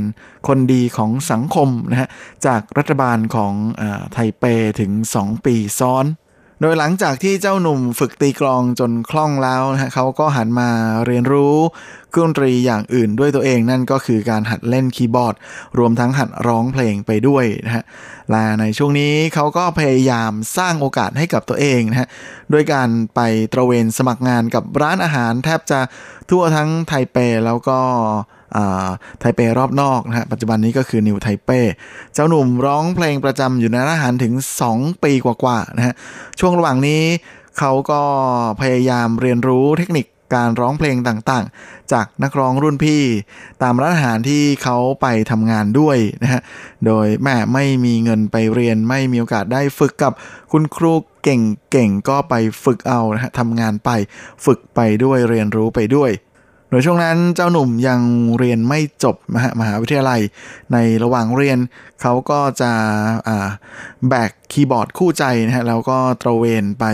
[0.48, 2.10] คนดีของสังคมนะฮะ
[2.46, 3.84] จากรัฐบาลของอ
[4.14, 4.44] ไทเป
[4.80, 4.92] ถึง
[5.22, 6.06] 2 ปีซ้อน
[6.62, 10.70] โดยหลังจากที่เจ้าหนุ่มฝึกตีกลองจนคล่องแล้วนะฮะเขาก็หันมา
[11.06, 11.56] เรียนรู้
[12.12, 15.36] เครื่องดนตรีอย่างอื่นด้วยตัวเองนั่นก็คือการหัดเล่นคีย์บอร์ด
[15.78, 17.84] รวมทั้งหัดร้องเพลงไปด้วยนะฮะ
[18.32, 22.08] และในช่วงนี้เขาก็พยายามสร้างโอกาสให้กับตัวเองนะฮะ
[22.54, 23.20] ด้วยการไป
[23.54, 25.80] ตระเวนสมัครงานกับร้านอาหารแทบจะ
[26.30, 27.80] ทั่วทั้งไทเปแล้วก็
[29.20, 31.50] ไทเปรอบนอกนะฮะปัจจุบันนี้ก็คือนิวไทเป
[32.14, 34.34] เจ้าหนุ่มร้องเพลงประจำอยู่ในร้านอาหารถึง
[34.70, 35.94] 2 ปีกว่าๆนะฮะ
[36.40, 37.04] ช่วงระหว่างนี้
[37.60, 38.02] เขาก็
[38.62, 43.04] พยายามเรียนรู้เทคนิคการร้องเพลงต่างๆ จากนักร้องรุ่นพี่
[43.64, 46.42] ตามร้านอาหารที่เขาไปทำงานด้วยนะฮะ
[46.86, 50.14] โดยแม่ไม่มีเงินไปเรียนไม่มีโอกาสได้ฝึกกับ
[50.52, 50.94] คุณครู
[51.24, 53.90] เก่งๆ ก็ไปฝึกเอานะฮะทำงานไป
[54.46, 56.12] ฝึกไปด้วยเรียนรู้ไปด้วย
[56.70, 58.02] โดยช่วงนั้นเจ้าหนุ่มยัง
[58.38, 60.22] เรียนไม่จบมหามหาวิทยาลัย
[60.74, 61.60] ในระหว่างเรียน
[62.02, 62.72] เขาก็จะ
[64.10, 66.86] แบกคีย์บอร์ดคู่ใจนะฮะแล้วก็ตระเวนไป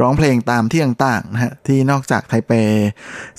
[0.00, 2.52] ร้องเพลงตามที่ต่างๆนะฮะที่นอกจากไทเป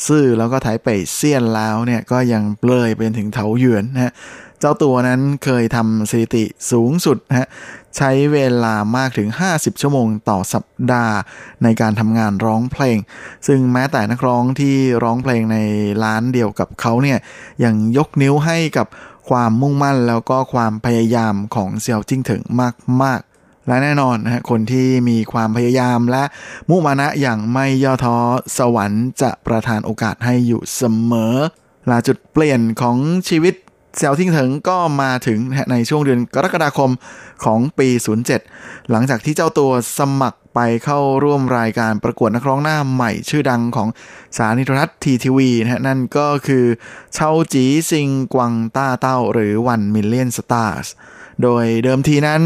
[0.07, 4.11] ซื่อแล้วก็ไทเปเซียนแล้วเนี่ยก็ยังเลยไปถึงเถาหยวนนะฮะ
[4.59, 7.47] เจ้าตัวนั้นเคยทำสถิติสูงสุดนะฮะ
[7.97, 11.15] ใช้เวลามากถึง 50 ชั่วโมงต่อสัปดาห์
[11.63, 12.97] ในการทำงานร้องเพลง
[13.47, 15.57] ซึ่งแม้แต่นักร้องที่ร้องเพลงใน
[16.03, 17.19] ร้านเดียวกับเขาเนี่ย
[17.63, 18.87] ยังยกนิ้วให้กับ
[19.29, 22.41] ความมุ่งมั่นแล้วก็ความพยายามของเซียวจิ้งถิง
[23.03, 26.23] มาก ๆและแน่นอนนะฮะคนที่มีความพยายามและ
[26.69, 28.17] มุมานะอย่างไม่ย่อท้อ
[28.57, 31.35] สวรรค์จะประทานโอกาสให้อยู่เสมอ
[31.89, 32.97] และจุดเปลี่ยนของ
[33.29, 33.55] ชีวิต
[33.95, 35.39] เซียวจิ้งเถิงก็มาถึง
[35.71, 36.91] ในช่วงเดือนกรกฎาคม
[37.43, 37.87] ของปี
[38.39, 43.89] 07 หลังจากที่เจ้าตัวสมัครไปเข้าร่วมรายการประกวดนักร้องหน้าใหม่ชื่อดังของ
[44.37, 46.65] สารนิทรรศทีทีวีนะฮะนั่นก็คือ
[47.13, 50.87] 超級星光大道หรือ One Million Stars
[51.43, 52.41] โดยเดิมทีนั้น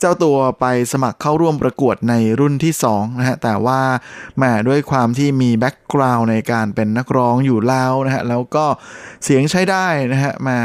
[0.00, 3.80] เจ้าตัวไปสมัครเข้าร่วมประกวดในรุ่นที่2นะฮะแต่ว่า
[4.36, 8.66] แหมด้วยความที่มีแบ็กกราวน์ในการเป็นนักร้องอยู่แล้วนะฮะแล้วก็
[9.24, 10.58] เสียงใช้ได้นะฮะมา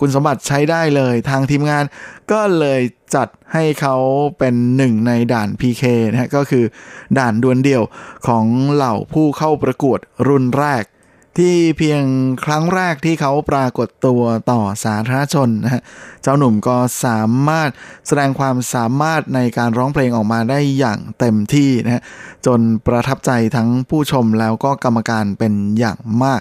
[0.00, 1.84] คุณสมบัติใช้ได้เลยทางทีมงาน
[2.32, 2.80] ก็เลย
[3.14, 3.96] จัดให้เขา
[4.38, 6.64] เป็นหนึ่งในด่าน PK นะฮะก็คือ
[7.18, 7.82] ด่านดวลเดี่ยว
[8.26, 10.84] ของเหล่าผู้เข้าประกวดรุ่นแรก
[11.38, 12.02] ที่เพียง
[12.44, 15.82] ครั้งแรกที่เขาปรากฏตัวต่อสาธารณชนนะฮะ
[16.22, 17.70] เจ้าหนุ่มก็สามารถ
[18.06, 22.02] แสดงความสามารถในการร้องเพลงออกมาได้อย่างเต็มที่นะฮะ
[22.46, 26.40] จนประทับใจทั้งผู้ชมแล้วก็กรรมการเป็นอย่างมาก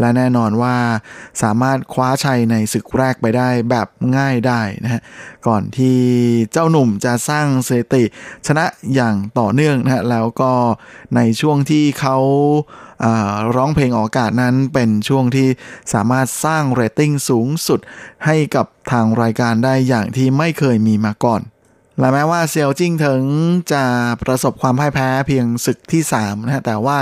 [0.00, 0.76] และแน่นอนว่า
[1.42, 3.86] สามารถคว้าชัยในศึกแรกไปได้แบบ
[4.16, 5.00] ง่ายได้นะฮะ
[5.48, 5.98] ก่อนที่
[6.52, 8.04] เจ้าหนุ่มจะสร้างสถิติ
[8.46, 10.52] ชนะอย่างต่อเนื่องนะฮะแล้วก็
[11.16, 12.16] ในช่วงที่เขา
[13.56, 15.48] ร้องเพลงออกอากาศนั้นเป็นช่วงที่
[15.92, 17.80] สามารถสร้างเรตติ้งสูงสุด
[18.26, 21.40] ให้กับทางรายการได้อย่างที่ไม่เคยมีมาก่อน
[21.98, 23.22] และแม้ว่าเซียวจิ้งถึง
[23.72, 23.84] จะ
[24.22, 26.98] ประสบความพ่ายแพ้เพียงศึกที่3นะฮะแต่ว่า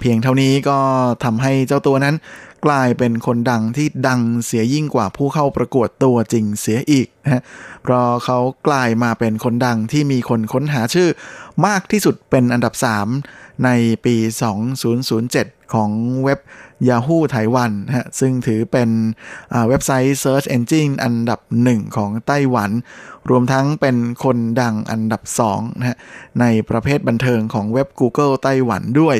[0.00, 0.78] เพียงเท่านี้ก็
[1.24, 2.14] ทำให้เจ้าตัวนั้น
[2.66, 7.42] กลายเป็นคนดังที่ดังเสียยิ่งกว่าผู้เข้าประกวดตัวจริงเสียอีกนะฮะ
[7.82, 11.08] เพราะเขากลายมาเป็นคนดังที่มีคนค้นหาชื่อ
[11.66, 12.74] มากที่สุดเป็นอันดับ
[13.18, 13.70] 3 ใน
[14.04, 14.16] ปี
[14.94, 15.90] 2007 ของ
[16.24, 16.40] เว็บ
[16.88, 18.90] Yahoo ไต้หวันฮะซึ่งถือเป็น
[19.68, 22.70] เว็บไซต์ Search Engine อันดับหนึ่งของไต้หวัน
[23.30, 25.96] รวมทั้งเป็นคนดังอันดับ2นะฮะ
[26.40, 29.16] ในประเภทบันเทิงของเว็บ Google ไต้หวันด้วย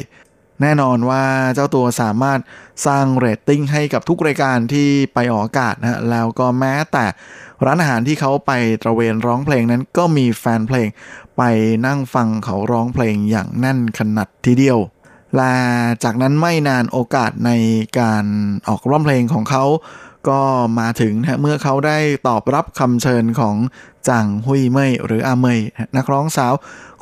[0.63, 2.41] แน่นอนว่าเจ้าตัวสามารถ
[2.87, 7.05] สร้างเรตติ้งให้กับทุกรายการที่ไปออกอากาศนะแล้วก็แม้แต่
[7.65, 8.53] ร้านอาหารที่เขาไป
[8.83, 10.89] ตระเวนร้องเพลงนั้นก็มีแฟนเพลง
[11.37, 11.43] ไป
[11.87, 14.79] นั่งฟังเขาร้องเพลงอย่างแน่นขนาดทีเดียว
[15.37, 15.55] และ
[16.05, 17.51] จากนั้นไม่นานโอกาสใน
[18.01, 18.25] การ
[18.69, 19.65] ออกร้องเพลงของเขา
[20.29, 20.41] ก็
[20.81, 21.99] มาถึงนะเมื่อเขาได้
[22.29, 23.55] ตอบรับคำเชิญของ
[24.09, 25.59] จางฮุยเมยหรืออาเมย
[25.97, 26.55] นักร้องสาว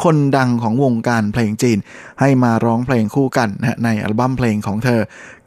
[0.03, 1.79] คนดังของวงการเพลงจีน
[2.21, 3.49] ให้มาร้องเพลงคู่กัน
[3.85, 5.01] ในอัลบั้มเพลงของเธอ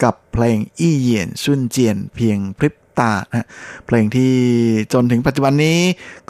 [0.04, 3.48] กับเพลงอี้เหยียนซุนเจียนเพียงพริบตานะ
[3.86, 4.34] เพลงที่
[4.94, 5.80] จนถึงปัจจุบันนี้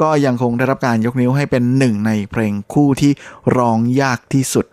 [0.02, 3.12] ก็ยังคงได้รับการยกนิ้วให้เป็นหนึ่งในเพลงคู่ที่
[3.58, 4.66] ร้องยากที่สุด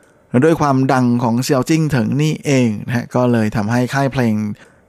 [0.44, 4.34] ด้วยความดังของเซียวจิ้งเถิงนี่เองนะก็เลยทำให้ค่ายเพลง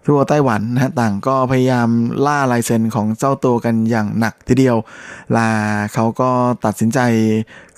[0.08, 1.89] ทั่วไต้หวันนะต่างก็พยายาม
[2.26, 4.78] ล่าลายเซ็นของเจ้าตัวกันอย่างหนักทีเดียว
[5.36, 5.49] ลา
[5.93, 6.30] เขาก็
[6.66, 6.99] ตัดสินใจ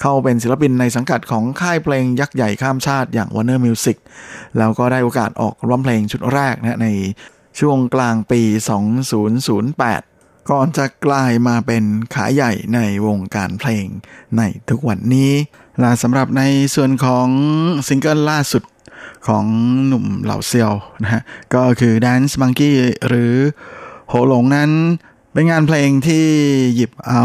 [0.01, 3.97] เข้าเป็นศิลปินในสังกัดของค่ายเพลงยักษ์ใหญ่ข้ามชาติอย่าง Warner Music
[4.57, 6.89] แล้วก็ได้โอกาสออกร้องเพลงชุดแรกนะใน
[7.59, 8.41] ช่วงกลางปี
[9.65, 13.85] 2008 ก่อนจะกลายมาเป็นขาใหญ่ในวงการเพลง
[14.37, 15.31] ในทุกวันนี้
[15.79, 16.43] และสำหรับใน
[16.75, 17.27] ส่วนของ
[17.87, 18.63] ซิงเกิลล่าสุด
[19.27, 19.45] ของ
[19.87, 20.73] หนุ่มเหล่าเซียว
[21.03, 21.21] นะฮะ
[21.53, 22.73] ก็คือ Dance Monkey
[23.07, 23.33] หรือ
[24.07, 24.71] โหหลงนั้น
[25.33, 26.25] เป็นงานเพลงที่
[26.75, 27.23] หยิบเอา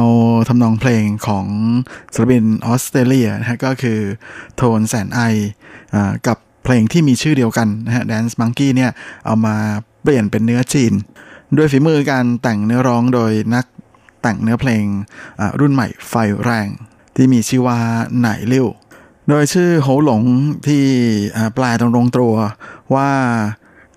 [0.49, 1.47] ทำนองเพลงของ
[2.15, 4.01] ศิลปินออสเตรเลียนะฮะก็คือ
[4.57, 5.21] โทนแสนไอ
[6.27, 8.91] กับเพลงที่มีชื่อเดียวกันนะฮะ Dance Monkey เนี่ย
[9.27, 9.57] เอามา
[10.03, 10.93] เปลี่ยนเป็นเนื้อจีน
[11.57, 13.65] ด้วยฝีมือการแต่งเนื้อร้องโดยนัก
[14.23, 14.85] แต่งเนื้อเพลง
[15.61, 16.69] รุ่นใหม่ไฟแรง
[17.17, 17.79] ที่มีชื่อว่า
[18.19, 18.69] ไหนเลี้ยว
[19.29, 20.23] โดยชื่อโหหลง
[20.67, 20.83] ที่
[21.55, 22.35] แปลตรงตรงตัว
[22.95, 23.11] ว่า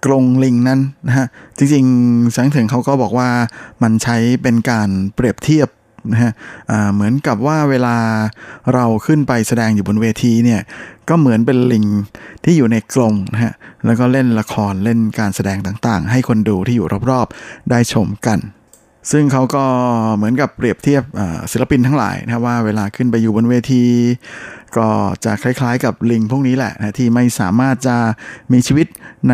[0.06, 3.30] กรงลิงนั้นนะฮะจริงๆแสงถึงเขาก็บอกว่า
[3.84, 5.70] มันใช้เป็นการเปรียบเทียบ
[6.12, 6.32] นะฮะ
[6.94, 7.98] เหมือนกับว่าเวลา
[8.74, 10.62] เราขึ้นไปแสดงอยู่บนเวทีเนี่ย
[11.10, 11.86] ก็เหมือนเป็นลิง
[12.44, 13.54] ที่อยู่ในกรงนะฮะ
[13.86, 18.40] แล้วก็เล่นละครเล่นการแสดงต่างๆ ให้คนดูที่อยู่รอบๆ ได้ชมกัน
[19.12, 19.64] ซึ่งเขาก็
[20.16, 21.04] เหมือนกับเปรียบเทียบ
[21.52, 23.84] ศิลปินทั้งหลายนะว่าเวลาขึ้นไปอยู่บนเวที
[24.78, 24.88] ก็
[25.26, 27.98] จะคล้ายๆกับลิงพวกนี้แหละนะที่ไม่สามารถจะ
[28.52, 28.88] มีชีวิต
[29.30, 29.34] ใน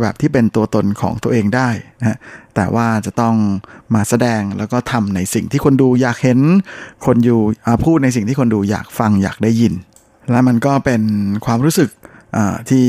[0.00, 1.68] แบบที่เป็นตัวตนของตัวเองได้
[2.00, 2.18] นะ
[2.54, 3.36] แต่ว่าจะต้อง
[3.94, 6.38] มาแสดงแล้วก็ทำในสิ่งที่คนดูอยากเห็น
[7.06, 7.40] คนอยู่
[7.84, 9.74] พูดในสิ่งที่คนดูอยากฟังอยากได้ยิน
[10.30, 11.02] และมันก็เป็น
[11.46, 11.90] ความรู้สึก
[12.70, 12.86] ที่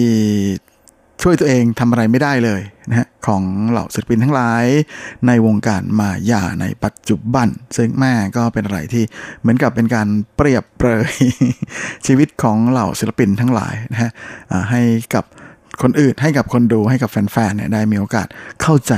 [1.21, 4.65] ช่วยตัวเองทำอะไรไม่ได้เลยนะฮะของเหล่าศิลปินทั้งหลาย
[5.27, 7.47] ในวงการมายาในปัจจุบัน
[7.77, 9.03] ซึ่งแม่ก็เป็นอะไรที่
[9.41, 10.07] เหมือนกับเป็นการ
[10.37, 11.13] เปรียบเปรย
[12.05, 14.11] ชีวิตของเหล่าศิลปินทั้งหลายนะฮะ
[14.71, 14.81] ให้
[15.13, 15.23] กับ
[15.81, 18.27] คนอื่นให้กับคนดูให้กับแฟนๆเนี่ยได้มีโอกาส
[18.61, 18.95] เข้าใจ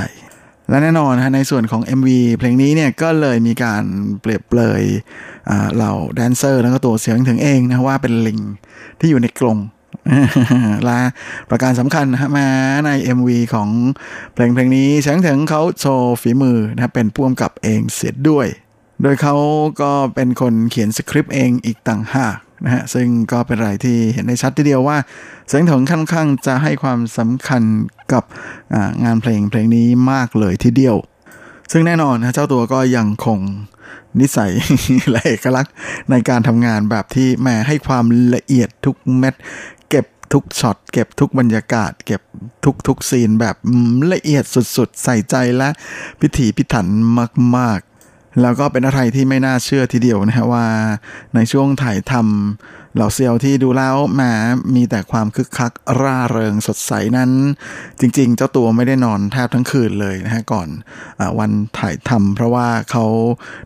[0.70, 2.08] และแน่นอนนะในส่วนของ MV
[2.38, 3.82] เพลงนี้เนี่ยก็เลยมีการ
[4.20, 4.82] เปรียบเปรย
[5.74, 8.40] เหล่าแดนเซอร์ แล้วก็ตัวเสียงถึงเองนะว่าเป็นลิง
[9.00, 9.58] ที่อยู่ในกรง
[10.88, 11.00] ละ
[11.50, 12.48] ประการสำคัญนะฮะมา
[12.86, 13.68] ใน MV ของ
[14.34, 18.46] เพลงเพลงนี้แสงถึงเขาโชว์ฝีมือนะเป็นพ่วงกับเองเสียด้วย
[19.02, 19.34] โดยเขา
[19.80, 24.96] ก็เป็นคนเขียนสคริปต์เองอีกต่างหากนะฮะซึ่งก็เป็นอะไรที่เห็นได้ชัดทีเดียวว่า
[25.48, 27.62] เสียงถงค่อนข้างจะให้ความสำคัญ
[28.12, 28.24] กับ
[29.04, 30.96] งานเพลงเพลงนี้มากเลยทีเดียว
[31.72, 33.40] ซึ่งแน่นอนนะเจ้าตัวก็ยังคง
[34.20, 34.52] นิสัย
[35.10, 35.74] และเอกลักษณ์
[36.10, 38.04] ในการทำงานแบบที่แม่ให้ความ
[38.34, 39.34] ละเอียดทุกเม็ด
[40.32, 42.22] ทุกช็อตเก็บทุกบรรยากาศ เก็บ
[42.64, 43.56] ทุกทุกซีนแบบ
[44.12, 44.44] ละเอียด
[44.76, 45.68] สุดๆ ใส่ใจและ
[46.20, 46.86] พิถีพิถัน
[47.56, 50.66] มากๆ แล้วก็เป็นอะไรที่ไม่น่าเชื่อทีเดียวนะฮะว่า
[51.34, 54.22] ในช่วงถ่ายทำเหล่าเซียวที่ดูแล้วแหม
[54.74, 57.30] มีแต่ความคึกคักร่าเริงสดใสนั้น
[58.00, 60.68] จริงๆ เจ้าตัวไม่ได้นอนแทบทั้งคืนเลยนะฮะก่อน
[61.20, 63.04] อวันถ่ายทำเพราะว่าเขา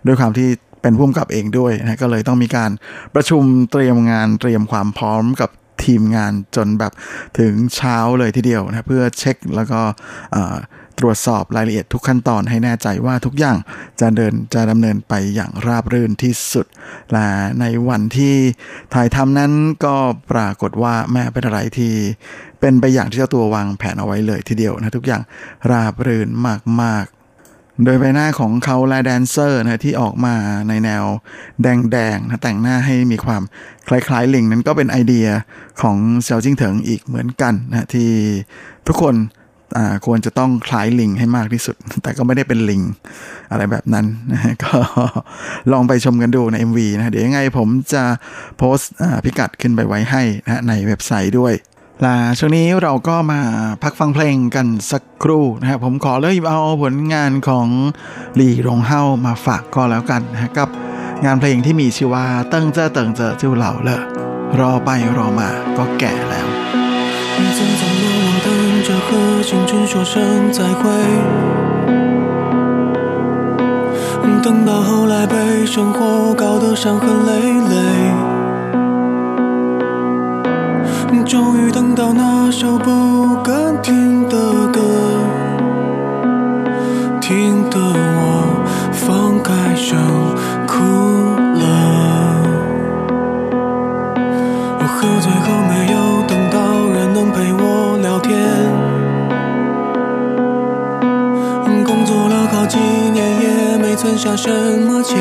[0.06, 0.48] ด้วยความที่
[0.82, 2.70] เป็นผู้กำกับเองด้วยนะก็เลยต้องมีการ
[3.14, 5.50] ประชุมเตรียมงานเตรียมความพร้อมกับ
[5.84, 6.92] ทีมงานจนแบบ
[7.38, 9.80] ถึงเช้าเลยทีเดียวนะเพื่อเช็คแล้วก็
[11.00, 13.56] ตรวจสอบรายละเอียดทุกขั้นตอนให้แน่ใจว่าทุกอย่าง
[14.00, 16.66] จะเดินจะดำเนินไปอย่างราบรื่นที่สุด
[17.12, 17.28] และ
[17.60, 18.34] ในวันที่
[18.94, 19.52] ถ่ายทำนั้น
[19.84, 19.96] ก็
[20.32, 21.92] ปรากฏว่าแม่เป็นอะไรที่
[22.60, 25.22] เป็นไปอย่างที่เจ้าตัววางแผนเอาไว้เลยทีเดียวนะทุกอย่าง
[25.70, 26.28] ราบรื่น
[26.82, 27.21] มากๆ
[27.84, 30.34] โดยใบหน้าของเขาและแดนเซอร์นะที่ออกมา
[30.68, 31.04] ในแนว
[31.62, 33.42] แดงๆนะแต่งหน้าให้มีความ
[33.88, 35.26] คล้ายๆลิงนั้นก็เป็นไอเดีย
[35.82, 38.10] ของเซียวจิงเถิงอีกเหมือนกันนะที่
[38.86, 39.16] ทุกคน
[40.06, 42.82] ควรจะต้องคล้ายลิงให้มากที่สุด แต่ก็ไม่ได้เป็นลิง
[43.50, 44.74] อะไรแบบนั้นนะก็
[45.72, 48.02] ลองไปชมกันดูใน MV นะเดี๋ยวยังไงผมจะ
[48.58, 48.92] โพสต์
[49.24, 51.54] พิกัดขึ้นไปไว้ให้นะในเว็บไซต์ด้วย
[52.05, 53.41] ลาช่วงนี้เราก็มา
[53.83, 57.67] พักฟังเพลงกันสักครู่นะครับผมขอเลยเอาผลงานของ
[58.35, 60.69] หลี่รงเฮามาฝากก็แล้วกันนะกับ
[61.25, 63.89] งานเพลงที่มีชื่อว่าเติ้งเจอเติ้งเจอจิ้วเหล่าเล
[64.59, 66.47] รอไปรอมาก็แก่แล้ว
[67.57, 68.47] 匆匆忙忙等
[68.87, 69.09] 着和
[69.49, 70.13] 青春说声
[70.55, 70.81] 再会，
[74.43, 75.35] 等到后来被
[75.73, 77.31] 生活搞得伤痕累
[77.71, 78.20] 累。
[81.24, 84.80] 终于等到那首不敢听的歌，
[87.20, 89.98] 听得我放开声
[90.66, 90.74] 哭
[91.58, 91.64] 了。
[94.78, 95.96] 我喝醉后没有
[96.26, 96.58] 等到
[96.92, 98.36] 人能陪我聊天，
[101.84, 105.18] 工作了好几年也没存下什么钱。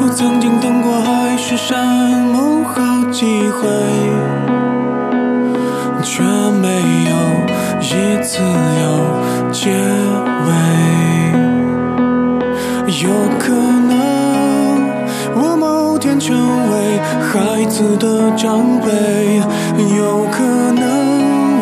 [0.00, 2.07] 我曾经等过海誓山
[3.18, 3.66] 机会，
[6.04, 6.68] 却没
[7.10, 7.12] 有
[7.80, 9.70] 一次有结
[10.46, 10.48] 尾。
[13.02, 13.50] 有可
[13.88, 13.92] 能
[15.34, 16.36] 我某天成
[16.70, 18.86] 为孩子的长辈，
[19.96, 20.86] 有可能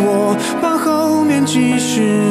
[0.04, 2.25] 我把后面几十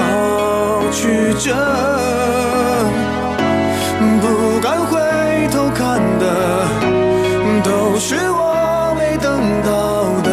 [0.00, 1.54] 好曲折，
[4.20, 4.98] 不敢回
[5.52, 6.24] 头看的
[7.62, 9.30] 都是我没等
[9.62, 9.70] 到
[10.22, 10.28] 的，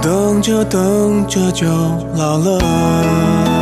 [0.00, 1.66] 等着等着就
[2.16, 3.59] 老了。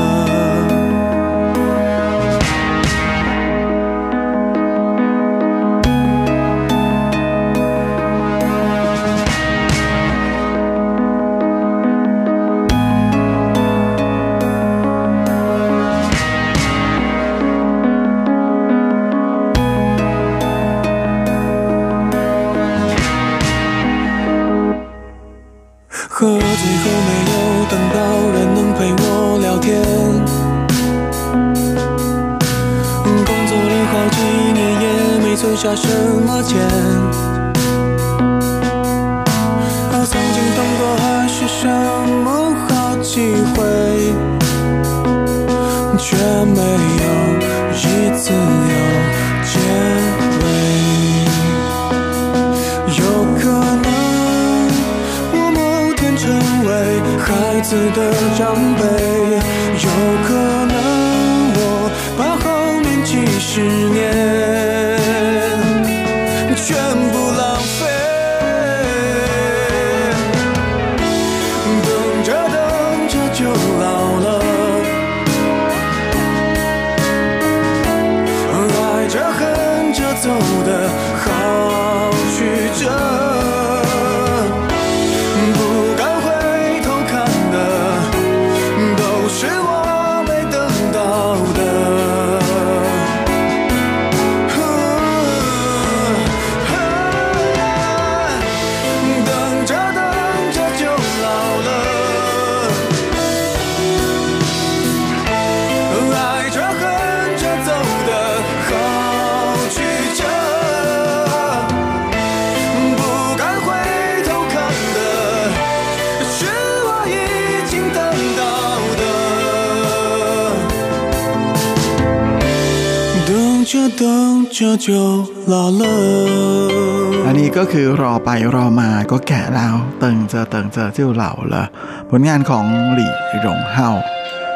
[127.26, 131.64] อันนี้ก็คือรอไปรอมาก็แก่แล้วเติงเจอเติงเจอเจ้าเหล่าละ
[132.10, 133.90] ผลงานของหลี่หลงเฮา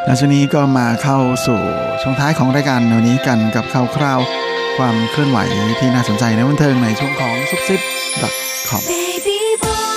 [0.04, 1.60] และช่วงนี้ก็มาเข้าสู่
[2.02, 4.20] ช่วงท้ายของรายการวันนี้กันกับข่าวคราว
[4.76, 5.38] ความเคลื่อนไหว
[5.78, 7.80] ที่น่าสนใจในวันเทิงในช่วงของซุปซิป
[8.68, 9.91] .com Baby boy，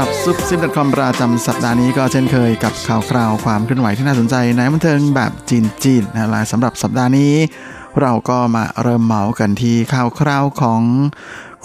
[0.00, 7.32] หรับซุปซิป .com ประจำสัปดาห์นี้ก็เช่นเคยกับข่าวคราวความเคลื่อนไหวที่น่าสนใจในบันเทิงแบบจีนๆนะและสำหรับสัปดาห์นี้
[8.00, 10.82] เราก็มาเริ่มเมาส์กันที่ข่าวคราวของ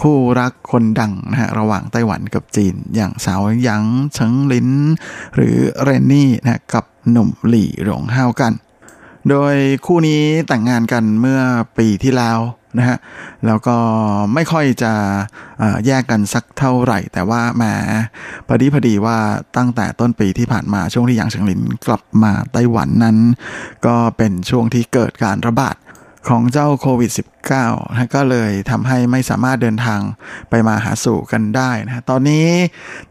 [0.01, 4.69] คู่รักคนดังนะฮะระหว่างไต้หวันกับจีน อย่างสาวหยางเฉิงลิน
[5.35, 8.53] หรือเรนนี่นะกับหนุ่มหลี่หลงเฮากัน
[9.29, 9.55] โดย
[9.85, 11.41] คู่นี้แต่งงานกันเมื่อ
[11.77, 12.39] ปีที่แล้ว
[12.77, 12.97] นะฮะ
[13.45, 13.77] แล้วก็
[14.33, 14.93] ไม่ค่อยจะ
[15.85, 17.63] แยกกันสักเท่าไหร่ แต่ว่าแหม
[18.47, 19.17] พอดีพอดีว่า
[19.57, 23.17] ตั้งแต่ต้นปีที่ผ่านมาช่วงที่หยางเฉิงหลินกลับมาไต้หวันนั้น
[23.85, 25.75] ก็เป็นช่วงที่เกิดการระบาด
[26.29, 27.11] ของเจ้าโควิด
[27.51, 29.99] -19 นะก็เลยทำให้ไม่สามารถเดินทาง
[30.49, 32.47] ไปมาหาสู่กันได้นะฮะตอนนี้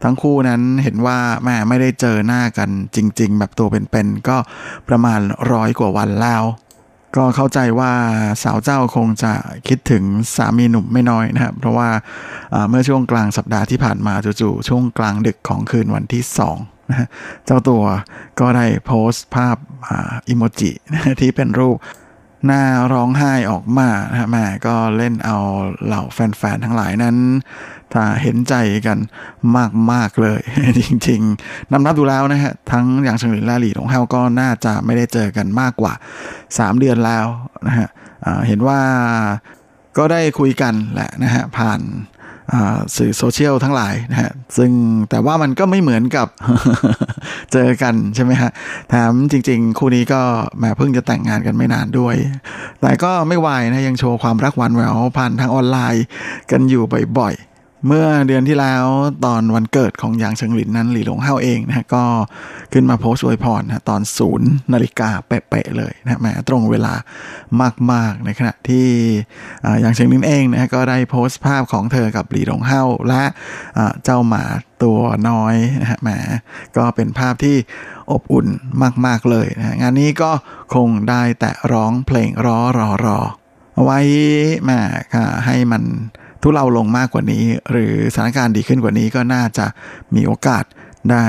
[0.03, 4.37] ทั้งคู่นั้นเห็นว่าแม่ไม่ได้เจอหน้ากันจริง ๆ แบบตัวเป็นๆก็
[4.89, 5.19] ประมาณ
[5.51, 6.43] ร้อยกว่าวันแล้ว
[7.15, 7.93] ก็เข้าใจว่า
[8.43, 9.33] สาวเจ้าคงจะ
[9.67, 10.03] คิดถึง
[10.35, 11.89] สามีหนุ่มไม่น้อยนะครับ เพราะว่า
[12.69, 16.23] เมื่อช่วงกลางสัปดาห์ที่ผ่านมาจู่ๆช่วงกลางดึกของคืนวันที่
[16.57, 17.07] 2นะฮะ
[17.45, 17.83] เจ้าตัว
[18.39, 19.57] ก็ได้โพสต์ภาพ
[20.29, 20.71] อิโมจิ
[21.21, 21.77] ที่เป็นรูป
[22.45, 22.63] หน้า
[22.93, 25.37] ร้องไห้ออกมานะฮะแม่ก็เล่นเอา
[25.85, 27.15] เหล่าแฟนๆทั้งหลายนั้น
[27.93, 28.55] ถ้าเห็นใจ
[28.87, 28.97] กัน
[29.91, 30.41] มาก ๆ เลย
[30.79, 35.93] จริงๆนำนับดูแล้วนะฮะ ทั้งอย่างเฉิงหลินและหลี่หลงเฮาก็น่าจะไม่ได้เจอกันมากกว่า
[36.37, 37.25] 3 เดือนแล้ว
[37.67, 37.87] นะฮะ
[38.47, 38.79] เห็นว่า
[39.97, 41.81] ก็ได้คุยกันแหละนะฮะผ่าน
[42.97, 44.71] สื่อโซเชียลทั้งหลายนะฮะซึ่ง
[45.09, 46.27] แต่ว่ามันก็ไม่เหมือนกับ
[47.53, 48.51] เจอกันใช่ไหมฮะ
[48.89, 50.21] แถมจริง ๆ คู่นี้ก็
[50.57, 52.15] แหมเพิ่งจะแต่งงานกันไม่นานด้วย
[52.81, 56.05] แต่ก็ไม่วายนะยังโชว์ความรักหวานแหววผ่านทางออนไลน์
[56.51, 56.83] กันอยู่
[57.17, 57.52] บ่อยๆ
[57.87, 58.85] เมื่อเดือนที่แล้ว
[59.25, 62.03] ตอนวันเกิดของหยางเฉิงหลินนั้นหลี่หลงเฮาเองนะฮะก็
[62.73, 66.93] ขึ้นมาโพสต์อวยพรนะตอนศูนย์นาฬิกาเป๊ะๆเลยนะแหมตรงเวลา
[67.91, 68.87] มากๆในขณะที่
[69.81, 73.23] หยางเฉิงหลินเองนะฮะก็ได้โพสต์ภาพของเธอกับหลี่หลงเฮาและ
[74.03, 74.43] เจ้าหมา
[74.83, 76.09] ตัวน้อยนะฮะแหม
[76.77, 77.57] ก็เป็นภาพที่
[78.11, 78.47] อบอุ่น
[79.05, 80.31] มากๆเลยนะงานนี้ก็
[80.75, 83.19] คงได้แต่ร้องเพลงรอรอรอ
[83.83, 83.99] ไว้
[84.63, 84.81] แหม่
[85.13, 85.83] ค่ะให้มัน
[86.43, 89.65] ทุเลาลงมากกว่านี้ หรือสถานการณ์ดีขึ้นกว่านี้ก็น่าจะ
[90.15, 90.63] มีโอกาส
[91.11, 91.25] ได้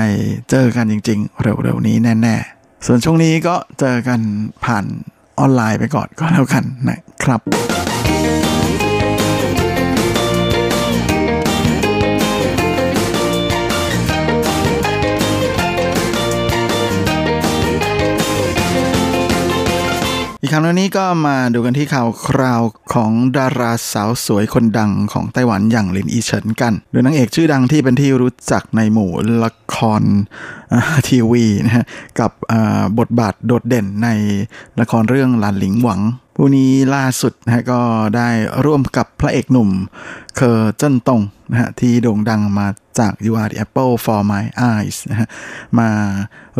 [0.49, 4.19] เจอกันจริง ๆ เร็วๆนี้แน่ๆ ส่วนช่วงนี้ก็เจอกัน
[4.65, 4.85] ผ่าน
[5.39, 7.84] ออนไลน์ไปก่อนก็แล้วกันนะครับ
[20.41, 22.61] อีกครั้งนี้ก็มาดูกันที่ข่าวคราว
[22.93, 29.11] ของดาราสาวสวยคนดังของไต้หวันอย่างหลินอีเฉินกัน โดยนางเอกชื่อดังที่เป็นที่รู้จักในหมู่
[29.43, 30.03] ละคร
[31.07, 31.85] ทีวีนะฮะ
[32.19, 32.31] กับ
[32.99, 34.09] บทบาทโดดเด่นใน
[34.79, 36.01] ละครเรื่องหลานหลิงหวัง
[36.35, 37.79] ผู้นี้ล่าสุดนะฮะก็
[38.15, 38.29] ได้
[38.65, 39.69] ร่วมกับพระเอกหนุ่ม
[40.35, 41.21] เคอเจิ้นตง
[41.51, 42.67] นะฮะที่โด่งดังมา
[42.99, 45.27] จาก You Are the Apple for My Eyes นะฮะ
[45.79, 45.89] มา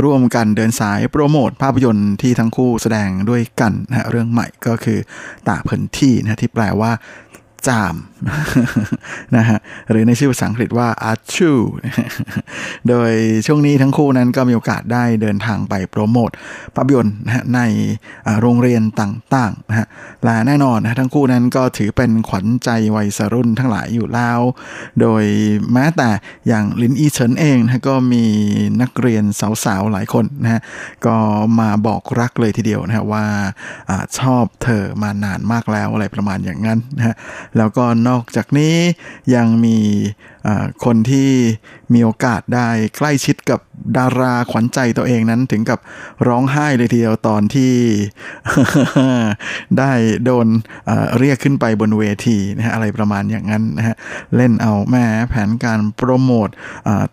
[0.03, 4.99] ร่วมกันเดินสายโปรโมทภาพยนตร์ที่ทั้งคู่แสดงด้วยกันนะฮะเรื่องใหม่ก็คือ
[5.47, 6.91] ตาเพินที่นะฮะที่แปลว่า
[7.67, 7.95] จาม
[9.37, 9.57] นะฮะ
[9.91, 11.51] หรือในชื่อภาษาอังกฤษว่าอาชู
[12.89, 13.11] โดย
[13.45, 16.29] ช่วงนี้ทั้งคู่นั้นก็มีโอกาสได้เดินทางไปโปรโมท
[16.75, 17.61] ภาพยนตร์นะฮะใน
[18.41, 19.87] โรงเรียนต่างๆนะฮะ
[20.23, 24.39] และแน่นอนนะทั้งคู่นั้นก็ถือเป็นขวัญใจวัยรุ่นทั้งหลายอยู่แล้ว
[25.01, 25.23] โดย
[25.73, 26.09] แม้แต่
[26.47, 28.23] อย่างลินอีเฉินเองนะก็มี
[28.81, 29.23] นักเรียน
[29.65, 30.61] สาวๆหลายคนนะฮะ
[31.05, 31.15] ก็
[31.59, 33.25] มาบอกรักเลยทีเดียวนะฮะว่า
[33.89, 37.15] อชอบเธอมานานมากแล้วอะไรประมาณอย่างนั้นนะฮะ
[37.57, 38.75] แล้วก็นอกอกจากนี้
[39.35, 39.77] ยังมี
[40.85, 41.29] คนที่
[41.93, 43.59] มีโอกาสได้ใกล้ชิดกับ
[43.97, 45.79] ดาราขวัญใจตัวเองนั้นถึงกับ
[46.27, 47.73] ร้องไห้เลยทีเดียวตอนที่
[49.79, 49.91] ได้
[50.25, 50.47] โดน
[51.19, 53.95] เรียกขึ้นไปบนเวทีนะฮะอะไรประมาณอย่างนั้นนะฮะ
[54.35, 56.49] เล่นเอาแม่แผนการโปรโมท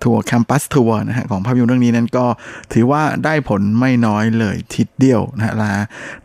[0.03, 2.27] ทัวร์แคมปัสทัวร์นะฮะของภาพยนตร์เรื่องนี้นั้นก็
[2.73, 5.75] ถือว่าได้ผลไม่น้อยเลยทีเดียวนะฮะละ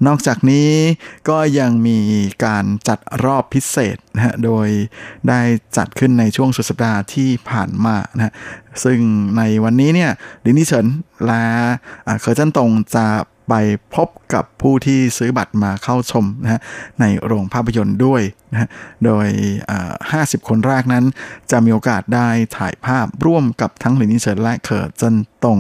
[0.08, 0.70] นอกจากนี้
[1.30, 2.00] ก็ยังมี
[2.46, 4.68] การจัดรอบพิเศษนะฮะโดย
[5.30, 5.42] ได้
[5.78, 8.34] จัดขึ้นในช่วงสุดสัปดาห์ที่ผ่านมานะฮะ
[8.84, 9.00] ซึ่ง
[9.38, 10.12] ในวันนี้เนี่ย
[10.46, 10.86] ลินนี่เฉิน
[11.26, 11.44] และ
[12.20, 13.08] เคอร์เจันตงจะ
[13.50, 13.54] ไป
[13.96, 16.62] พบกับผู้ที่ซื้อบัตรมาเข้าชมนะฮะ
[17.00, 18.22] ในโรงภาพยนตร์ด้วย
[18.52, 18.70] นะฮะ
[19.06, 19.28] โดย
[19.90, 21.06] 50 คนแรกนั้น
[21.52, 25.58] จะมีโอกาสได้ถ่ายภาพร่วมกับทั้งหลินเฉินและเขิเจินตง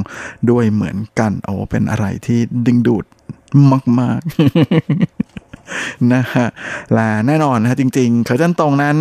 [0.49, 3.05] ด้วยเหมือนกัน โอ้เป็นอะไรที่ดึงดูด
[3.99, 4.19] มาก
[4.75, 5.16] ๆ
[6.13, 6.47] นะฮะ
[6.93, 8.97] และแน่นอนนะฮะจริงๆเขาเจิ้นตรงนั้น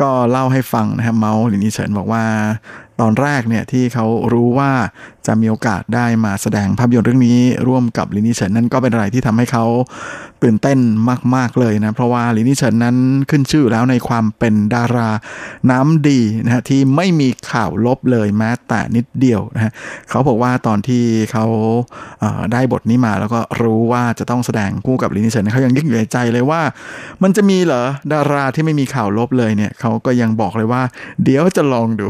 [0.00, 2.24] ก็เล่าให้ฟังนะครับเมาส์หรือนิเฉินบอกว่า
[3.00, 4.70] ตอนแรกเนี่ยที่เขารู้ว่า
[5.26, 7.38] จะมีโอกาสได้มาแสดงภาพยนตร์เรื่องนี้
[7.68, 9.64] ร่วมกับลินนี่เฉินนั่นก็เป็นอะไรที่ทำให้เขา
[10.42, 10.78] ตื่นเต้น
[11.34, 12.96] มาก ๆเลยนะ เพราะว่าลินนี่เฉินนั้น
[13.30, 15.08] ขึ้นชื่อแล้วในความเป็นดารา
[15.70, 19.72] น้ำดีนะฮะที่ไม่มีข่าวลบเลยแม้แต่นิดเดียวนะฮะ
[20.10, 21.46] เขาบอกว่าตอนที่เขา
[22.20, 26.60] เได้บทนี้มาแล้วก็รู้ว่าจะต้องแสดงคู่กับลินนี่เฉินเขายังยึกอยู่ในใจเลยว่า
[27.22, 30.82] มันจะมีเหรอดาราที่ไม่มีข่าวลบเลยเนี่ยเขาก็ยังบอกเลยว่า
[31.24, 32.08] เดี๋ยวจะลองดู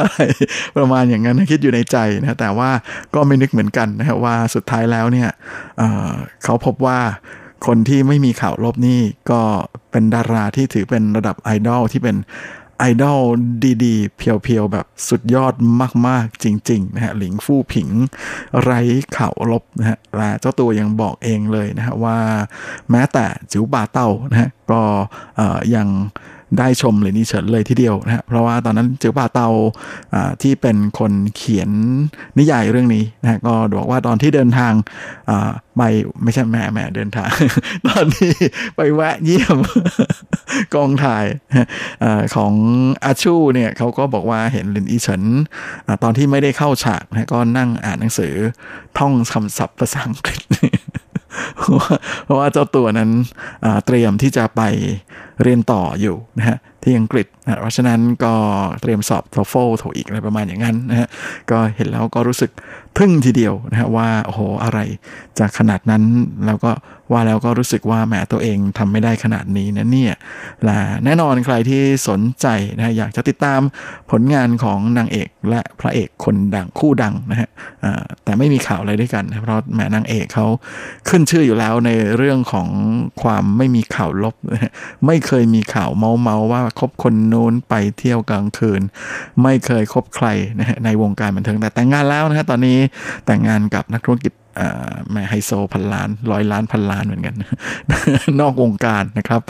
[0.00, 0.20] อะไร
[0.76, 2.70] ประมาณอย่างนั้นคิดอยู่ในใจนะแต่ว่า
[3.14, 5.28] ก็ไม่นึกเหมือนกันนะครับว่าสุดท้ายแล้วเนี่ย
[5.78, 6.98] เเขาพบว่า
[7.66, 9.00] คนที่ไม่มีข่าวลบนี่
[9.30, 9.40] ก็
[9.90, 12.16] เป็นดาราที่ถือเป็นระดับไอดอลที่เป็น
[12.78, 13.20] ไอดอล
[13.84, 15.54] ดีๆ เพียวๆ แบบสุดยอด
[16.06, 17.88] มากๆ จริง ๆ นะฮะ หลิงฟู่ผิง
[18.62, 18.80] ไร้
[19.16, 22.18] ข่าวลบนะฮะ และเจ้าตัวยังบอกเองเลยนะฮะว่า
[22.90, 24.80] แม้แต่จิ๋วบาเต้านะฮะ ก็
[25.74, 25.88] ยัง
[26.58, 29.48] ได้ชมเลยนี่เฉินเลยทีเดียวนะฮะเพราะว่าตอนนั้นจิ๋วบาเตา
[30.42, 31.70] ที่เป็นคนเขียน
[32.38, 34.72] นิยายเรื่องนี้นะฮะก็บอกว่าตอนที่เดินทาง
[35.76, 35.82] ไป
[36.22, 37.30] ไม่ใช่แม่แม่เดินทาง
[37.88, 38.32] ตอนที่
[38.76, 39.58] ไปแวะเยี่ยม
[40.74, 41.26] กองถ่าย
[42.04, 42.52] อของ
[43.04, 45.22] อาชูเนี่ยเขาก็บอกว่าเห็นลินอีเฉิน
[45.86, 48.34] อตอนที่ไม่ได้เข้าฉากนะก็นั่งอ่านหนังสือ
[48.98, 50.40] ท่องคำศัพท์ภาษาอังกฤษ
[52.24, 53.10] เพราะว่าเจ้าตัวนั้น
[53.86, 54.62] เตรียมที่จะไป
[55.42, 58.34] เรียนต่ออยู่นะฮะที่อังกฤษนะเพราะฉะนั้นก็
[58.80, 61.08] เตรียมสอบโทโฟโทอีกอะไรประมาณอย่างนั้นนะฮะ
[61.50, 62.50] ก็เห็นแล้วก็รู้สึก
[62.98, 64.78] ทึ่งทีเดียวนะฮะว่าโอ้โหอะไร
[65.38, 66.02] จะขนาดนั้น
[66.46, 66.70] แล้วก็
[67.12, 70.14] ว่าแล้วก็รู้สึกว่าแหมตัวเองทำไม่ได้ขนาดนี้นะเนี่ย
[70.64, 72.46] และแน่นอนใครที่สนใจ
[72.76, 73.60] นะอยากจะติดตาม
[74.10, 77.48] ผลงานของนางเอกและพระเอกคนดังคู่ดังนะฮะ
[78.24, 80.46] แต่ไม่มีข่าวอะไรด้วยกันนะเพราะแหมนางเอกเขา
[81.08, 82.68] ขึ้นชื่ออยู่แล้วในเรื่องของ
[83.22, 84.72] ความไม่มีข่าวลบนะ
[85.06, 88.82] ไม่เคยมีข่าวเมาเมาว่าคบคนนู้นไปเที่ยวกลางคืน
[89.42, 90.26] ไม่เคยคบใคร
[90.58, 92.78] นะในวงการบันเทิงแต่แต่งงานแล้วนะฮะตอนนี้
[93.26, 97.34] แต่งงานกับนักธุรกิจ อ่าแม่ไฮโซพันล้านร้อยล้านพันล้านเหมือนกัน
[98.40, 99.40] นอกวงการนะครับ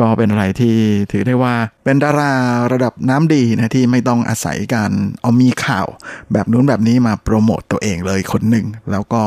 [0.00, 0.76] ก็เป็นอะไรที่
[1.12, 1.54] ถือได้ว่า
[1.84, 2.32] เป็นดารา
[2.72, 4.90] ระดับน้ำดีนะที่ไม่ต้องอาศัยการ
[5.22, 5.86] เอามีข่าว
[6.32, 9.22] แบบนู้นแบบนี้มาโปรโมตตัวเองเลยคนหนึ่ง แล้วก็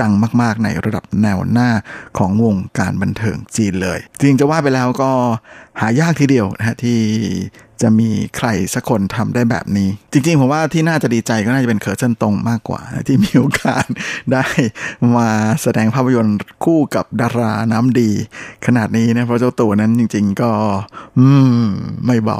[0.00, 0.12] ดัง
[0.42, 1.70] มากๆในระดับแนวหน้า
[2.18, 5.10] ของวงการบันเทิงจีนเลย จริงจะว่าไปแล้วก็
[5.80, 6.98] หายากทีเดียวนะฮะที่
[7.82, 13.86] จะมีใครสักคนทำได้แบบนี้ จริงๆ ผมว่าที่น่าจะดีใจก็น่าจะเป็นเขิร์เซนตงมากกว่า ที่มีโอกาส
[14.32, 14.44] ได้
[15.16, 15.28] มา
[15.62, 18.10] แสดงภาพยนตร์คู่กับดาราน้ำดี
[18.66, 20.50] ขนาดนี้นะเพราะเจ้าตัวนั้นจริง ๆ ก็
[21.18, 21.26] อื
[21.62, 21.64] ม
[22.06, 22.38] ไม่เบา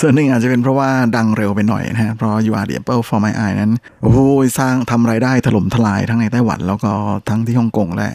[0.00, 3.72] ส่วนหนึ่งอาจจะเป็นเพราะว่าดังเร็วไปหน่อยนะฮะ เพราะ You Are the Apple for My Eye นั้น
[4.02, 4.18] โอ้โห
[4.58, 6.92] สร้างทำรายได้ถล่มทลายทั้งในไต้หวัน แล้วก็
[7.28, 8.10] ทั้งที่ฮ่องกงและ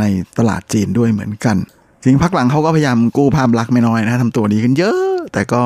[0.00, 0.04] ใน
[0.38, 1.56] ตลาดจีนด้วยเหมือนกัน
[2.04, 5.62] จริงพักหลังเขาก็พยายามกู้ภาพลักษณ์ไม่น้อยนะทำตัวดีขึ้นเยอะ แต่ก็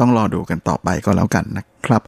[0.00, 2.02] ต้องรอดูกันต่อไปก็แล้วกันนะครับ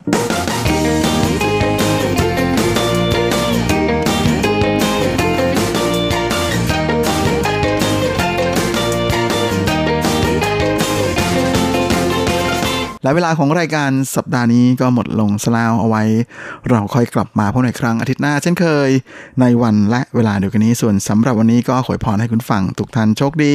[13.04, 16.04] และเวลาของรายการสัปดาห์นี้ก็หมดลงสลาวเอาไว้
[16.70, 18.90] เราค่อยกลับมาพบในครั้งอาทิตย์หน้าเช่นเคย
[19.42, 23.54] ในวันและเวลาเดียวกันนี้ส่วนสำหรับวันนี้ก็ขอพรให้คุณฟังทุกท่านโชคดี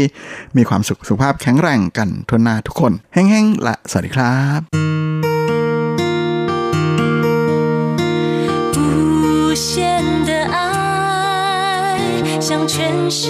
[0.57, 4.61] มีความสุขสุขภาพแข็งแรงกันทุนหน้าทุกคนแห้งๆและสวัสดีครับ
[8.76, 9.70] 无限
[10.28, 10.57] 的爱
[12.46, 12.74] 向全
[13.18, 13.20] 世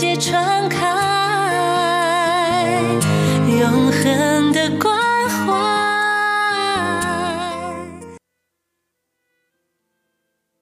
[0.00, 0.26] 界传
[0.74, 0.78] 开，
[3.60, 3.62] 永
[3.98, 4.00] 恒
[4.56, 5.03] 的关